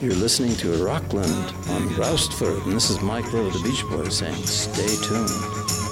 [0.00, 1.32] You're listening to Rockland
[1.70, 5.87] on Roustford, and this is Mike Rowe, the Beach Boys, saying, stay tuned.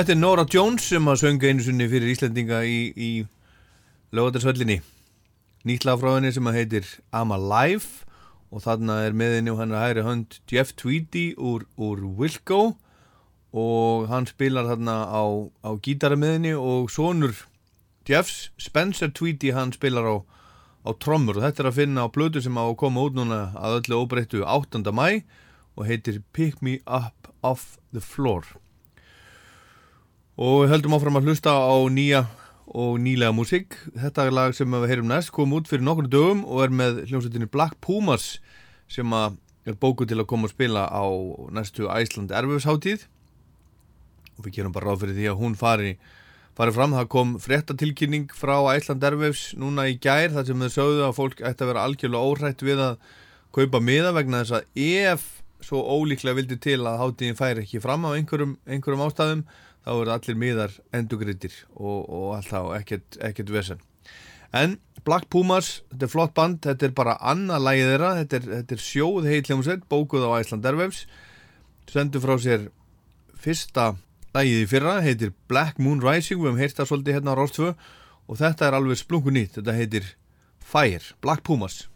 [0.00, 3.08] Þetta er Nora Jones sem að sönga einu sunni fyrir Íslendinga í, í
[4.16, 4.78] lögatarsvöllinni.
[5.68, 8.06] Nýtt lag frá henni sem að heitir I'm Alive
[8.48, 12.62] og þarna er með henni og hann er hægri hönd Jeff Tweedy úr, úr Wilco
[13.52, 15.22] og hann spilar þarna á,
[15.68, 17.36] á gítara með henni og sonur
[18.08, 20.16] Jeffs, Spencer Tweedy, hann spilar á,
[20.80, 23.50] á trommur og þetta er að finna á blödu sem á að koma út núna
[23.52, 24.80] að öllu óbreyttu 8.
[24.96, 25.20] mæ
[25.76, 28.48] og heitir Pick Me Up Off the Floor
[30.40, 32.22] og við höldum áfram að hlusta á nýja
[32.70, 33.74] og nýlega músík.
[33.92, 37.02] Þetta er lag sem við heyrum næst kom út fyrir nokkur dögum og er með
[37.10, 38.38] hljómsveitinni Black Pumas
[38.90, 39.36] sem að
[39.68, 41.04] er bókuð til að koma og spila á
[41.52, 43.04] næstu Æsland erfufsháttíð
[44.38, 45.92] og við gerum bara ráð fyrir því að hún fari
[46.56, 51.04] farið fram, það kom fréttatilkynning frá Æsland erfufs núna í gær þar sem þau sögðu
[51.04, 52.96] að fólk ætti að vera algjörlega óhrætt við að
[53.52, 55.28] kaupa miða vegna þess að ef
[55.60, 59.44] svo ólíklega vildi til að háttíðin færi ekki fram á einhverjum, einhverjum ástæðum
[59.84, 63.80] þá eru allir miðar endugritir og, og alltaf ekkert, ekkert vesen.
[64.56, 68.48] En Black Pumas þetta er flott band, þetta er bara annað lægið þeirra, þetta er,
[68.56, 71.04] þetta er sjóð heitljómsveit bókuð á Æsland Airwaves.
[71.90, 72.68] Sendur frá sér
[73.40, 73.92] fyrsta
[74.36, 77.70] lægið í fyrra, heitir Black Moon Rising við hefum heyrt það svolítið hérna á Rástfö
[78.30, 80.12] og þetta er alveg splungu nýtt, þetta heitir
[80.60, 81.89] Fire, Black Pumas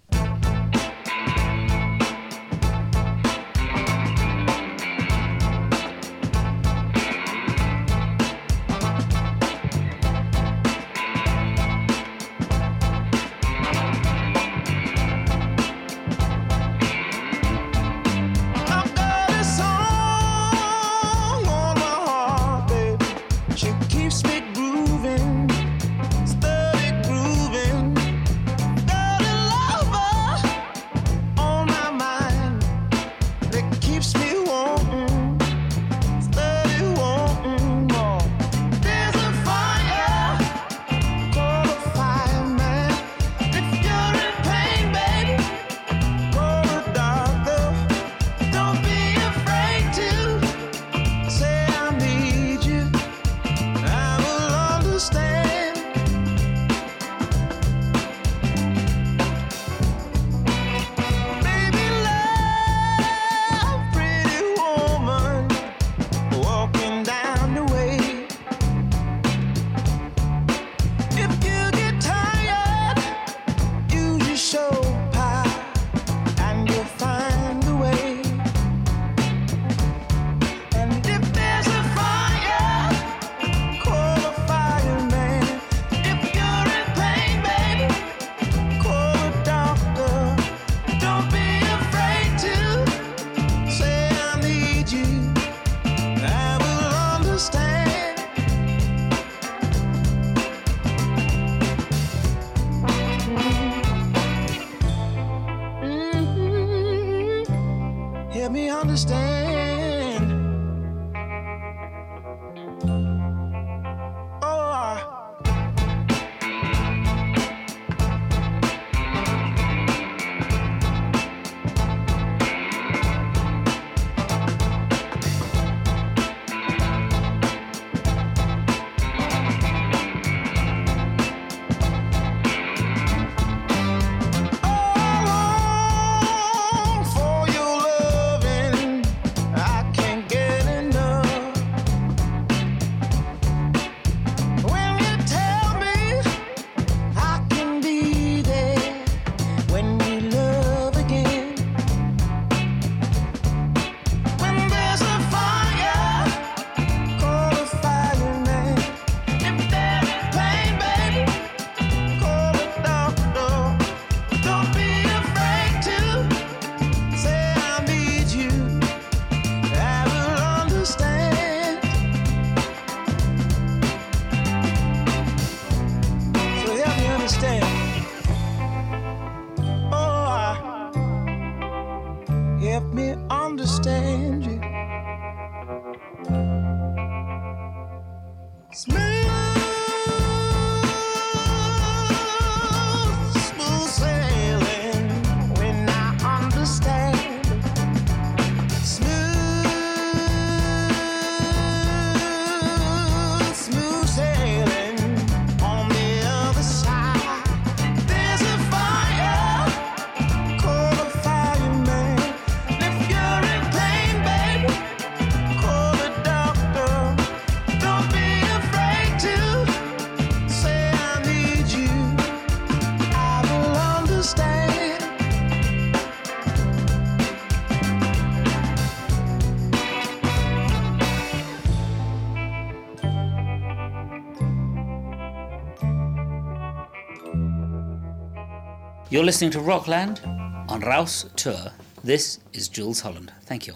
[239.15, 240.21] You're listening to Rockland
[240.69, 241.71] on Rouse Tour.
[242.03, 243.33] This is Jules Holland.
[243.43, 243.75] Thank you.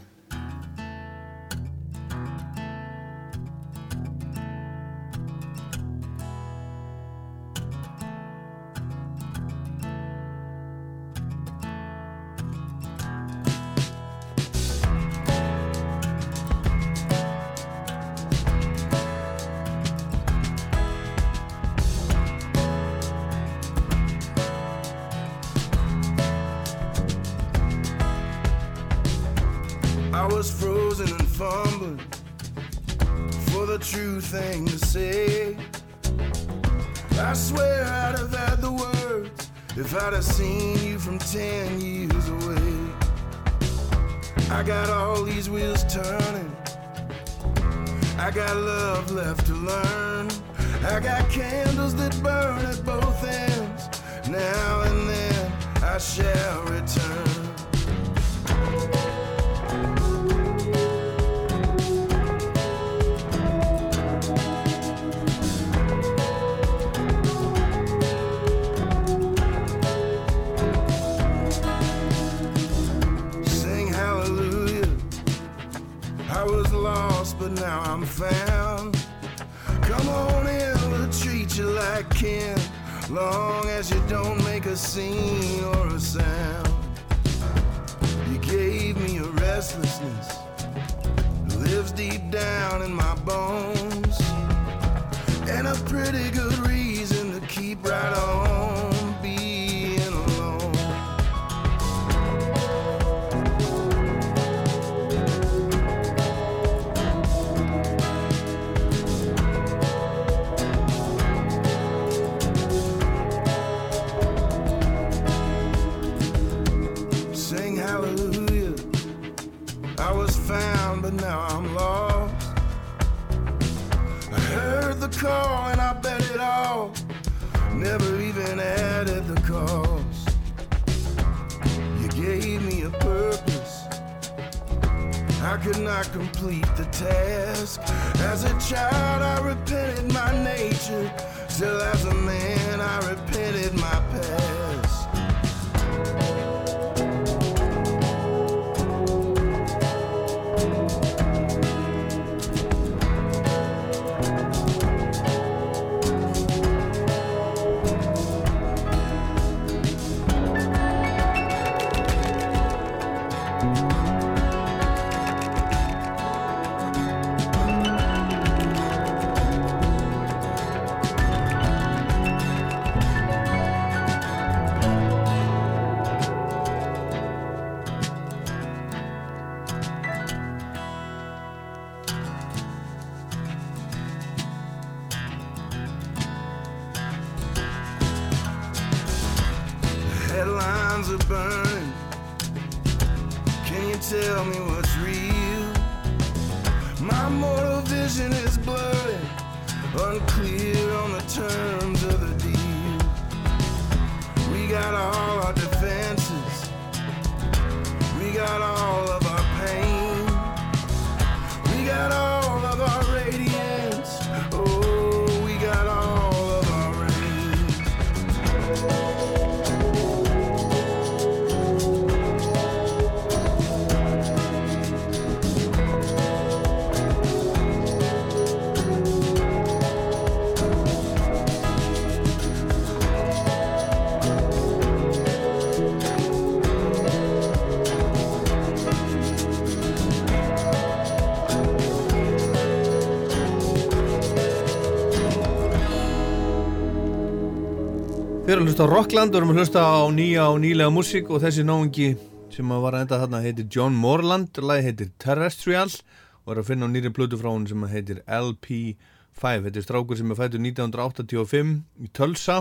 [248.59, 251.39] Erum að hlusta á Rockland, við erum að hlusta á nýja og nýlega músík og
[251.44, 252.06] þessi náungi
[252.51, 256.89] sem var að enda þarna heitir John Morland, lagi heitir Terrestrial og er að finna
[256.89, 259.62] á nýri plötu frá hún sem heitir LP5.
[259.62, 261.70] Þetta er strákur sem er fættur 1985
[262.02, 262.56] í Tulsa,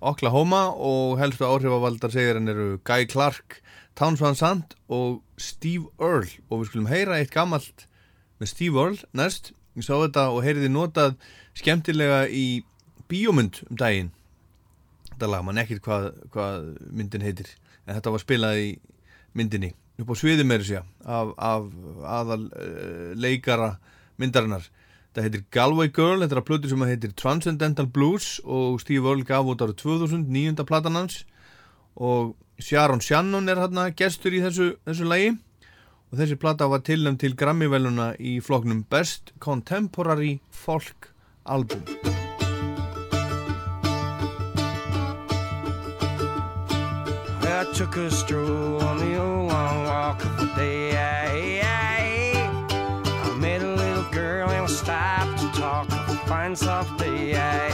[0.00, 3.60] Oklahoma og helstu áhrifavaldar segir hann eru Guy Clark,
[3.92, 7.84] Towns Van Sant og Steve Earle og við skulum heyra eitt gammalt
[8.40, 9.52] með Steve Earle næst.
[9.76, 11.20] Ég sá þetta og heyriði notað
[11.52, 12.64] skemmtilega í
[13.12, 14.12] bíómynd um daginn
[15.12, 17.54] þetta lag, mann ekkert hvað, hvað myndin heitir
[17.86, 18.68] en þetta var spilað í
[19.36, 21.68] myndinni upp á sviði meira sér af, af
[22.08, 23.76] aðal uh, leikara
[24.20, 24.64] myndarinnar.
[25.12, 29.26] Þetta heitir Galway Girl, þetta er að plötu sem heitir Transcendental Blues og Steve Earle
[29.28, 31.22] gaf út ára 2000, nýjunda platan hans.
[32.00, 32.32] Og
[32.62, 35.34] Sharon Shannon er hérna gestur í þessu, þessu lagi.
[36.12, 41.12] Og þessi plata var tilnæm til Grammy-veluna í floknum Best Contemporary Folk
[41.44, 41.84] Album
[47.86, 51.60] took a stroll on the old long walk of the day.
[51.64, 55.88] I, met a little girl and we stopped to talk
[56.28, 57.71] fine soft day.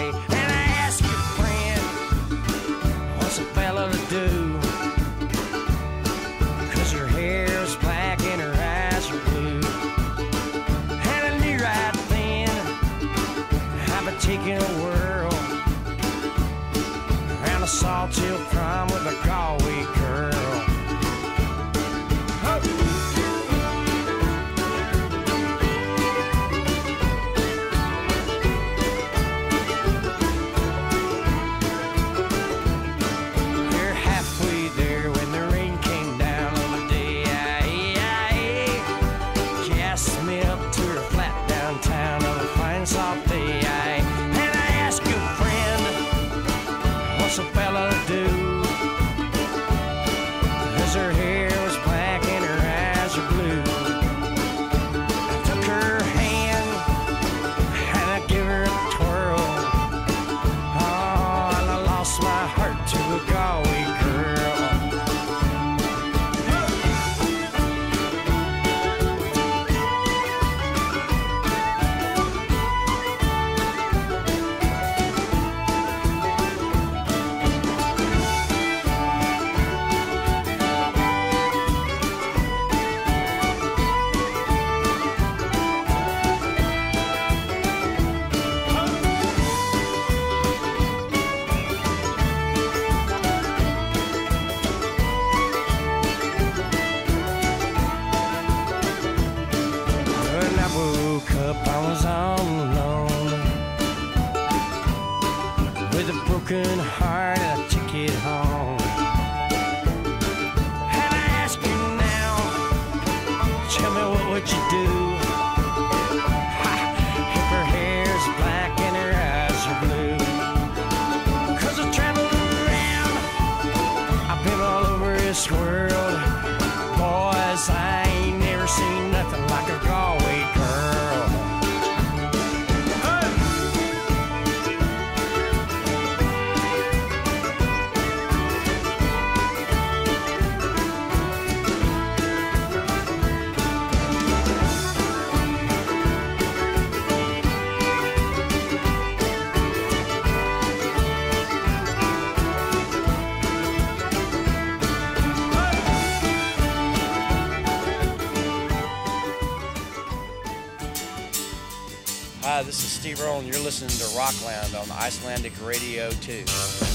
[163.09, 166.88] Steve Earle, and you're listening to Rockland on Icelandic Radio 2.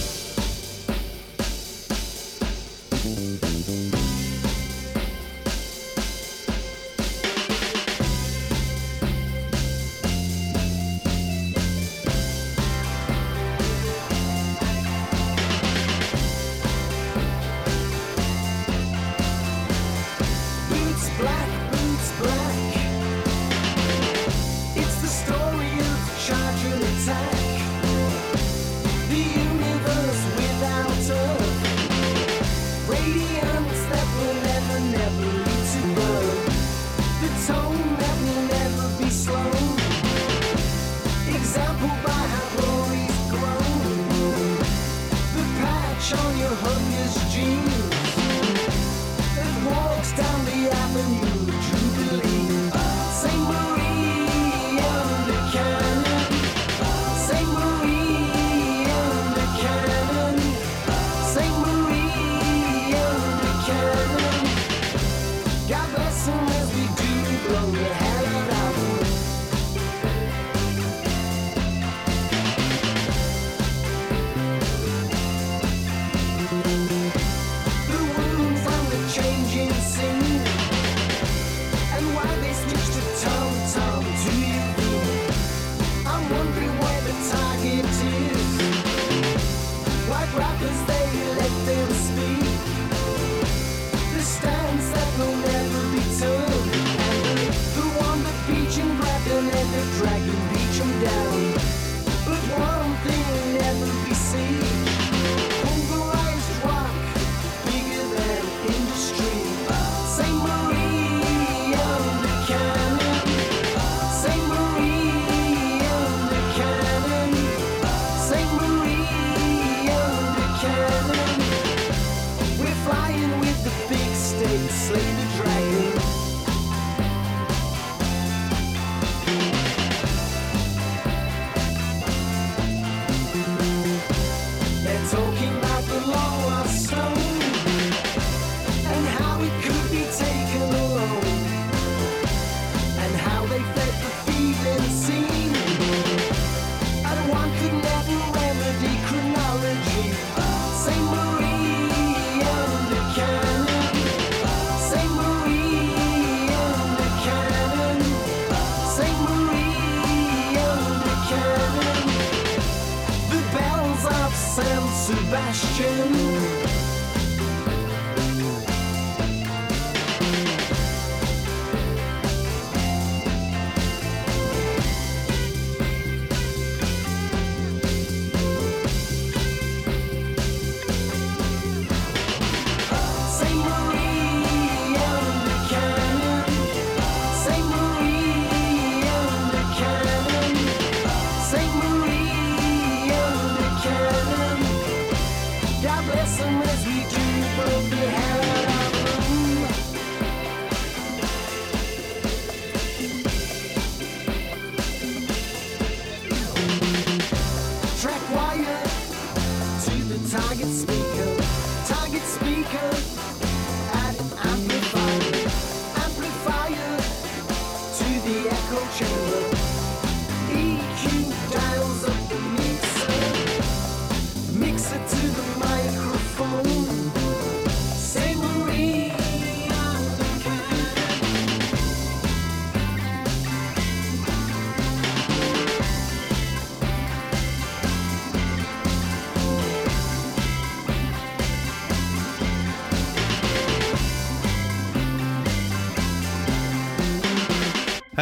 [165.74, 166.33] passion.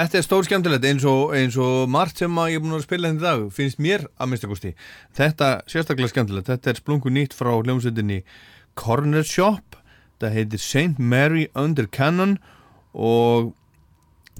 [0.01, 3.09] Þetta er stór skemmtilegt eins og, eins og margt sem ég er búin að spila
[3.11, 4.71] henni í dag finnst mér að minnstakosti
[5.13, 8.23] þetta sérstaklega skemmtilegt, þetta er splungu nýtt frá hljómsveitinni
[8.73, 9.77] Corner Shop.
[10.17, 10.97] Þetta heitir St.
[10.97, 12.39] Mary Under Cannon
[12.97, 13.53] og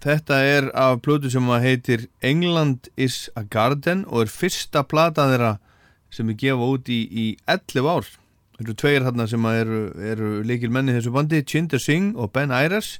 [0.01, 5.53] þetta er af plötu sem heitir England is a Garden og er fyrsta plata þeirra
[6.09, 8.11] sem er gefa út í, í 11 ár.
[8.57, 12.49] Það eru tveir þarna sem eru, eru leikil menni þessu bandi, Chinder Singh og Ben
[12.49, 12.95] Ayres.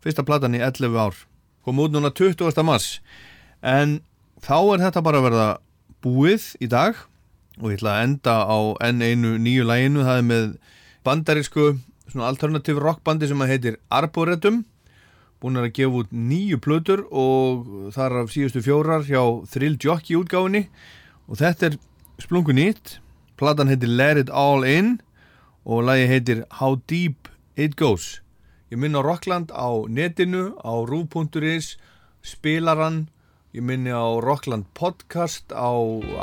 [0.00, 1.26] Fyrsta platan í 11 ár
[1.66, 2.62] kom út núna 20.
[2.62, 3.00] mars.
[3.58, 3.98] En
[4.38, 5.48] þá er þetta bara að verða
[6.06, 6.94] búið í dag.
[7.58, 10.48] Og ég ætla að enda á enn einu nýju læginu, það er með
[11.06, 11.68] bandarísku
[12.12, 14.62] svona alternativ rockbandi sem að heitir Arboretum.
[15.42, 19.20] Búin að gefa út nýju plötur og þar af síðustu fjórar hjá
[19.50, 20.66] Thrill Jockey útgáfinni
[21.26, 21.80] og þetta er
[22.22, 23.00] splungu nýtt.
[23.36, 24.96] Platan heitir Let It All In.
[25.66, 27.28] Og lagi heitir How Deep
[27.58, 28.20] It Goes.
[28.76, 31.78] Ég minn á Rockland á netinu, á rú.is,
[32.20, 33.08] spilaran,
[33.56, 35.72] ég minni á Rockland podcast á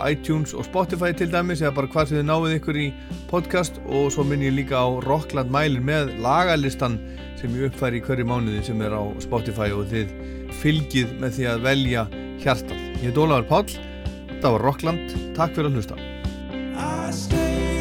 [0.06, 2.86] iTunes og Spotify til dæmis eða bara hvað þið náið ykkur í
[3.26, 7.02] podcast og svo minni ég líka á Rockland mælin með lagalistan
[7.42, 10.14] sem ég uppfæri í hverju mánuði sem er á Spotify og þið
[10.62, 12.08] fylgið með því að velja
[12.46, 12.88] hjartað.
[13.02, 13.78] Ég heit Ólafur Páll,
[14.30, 17.73] þetta var Rockland, takk fyrir að hlusta.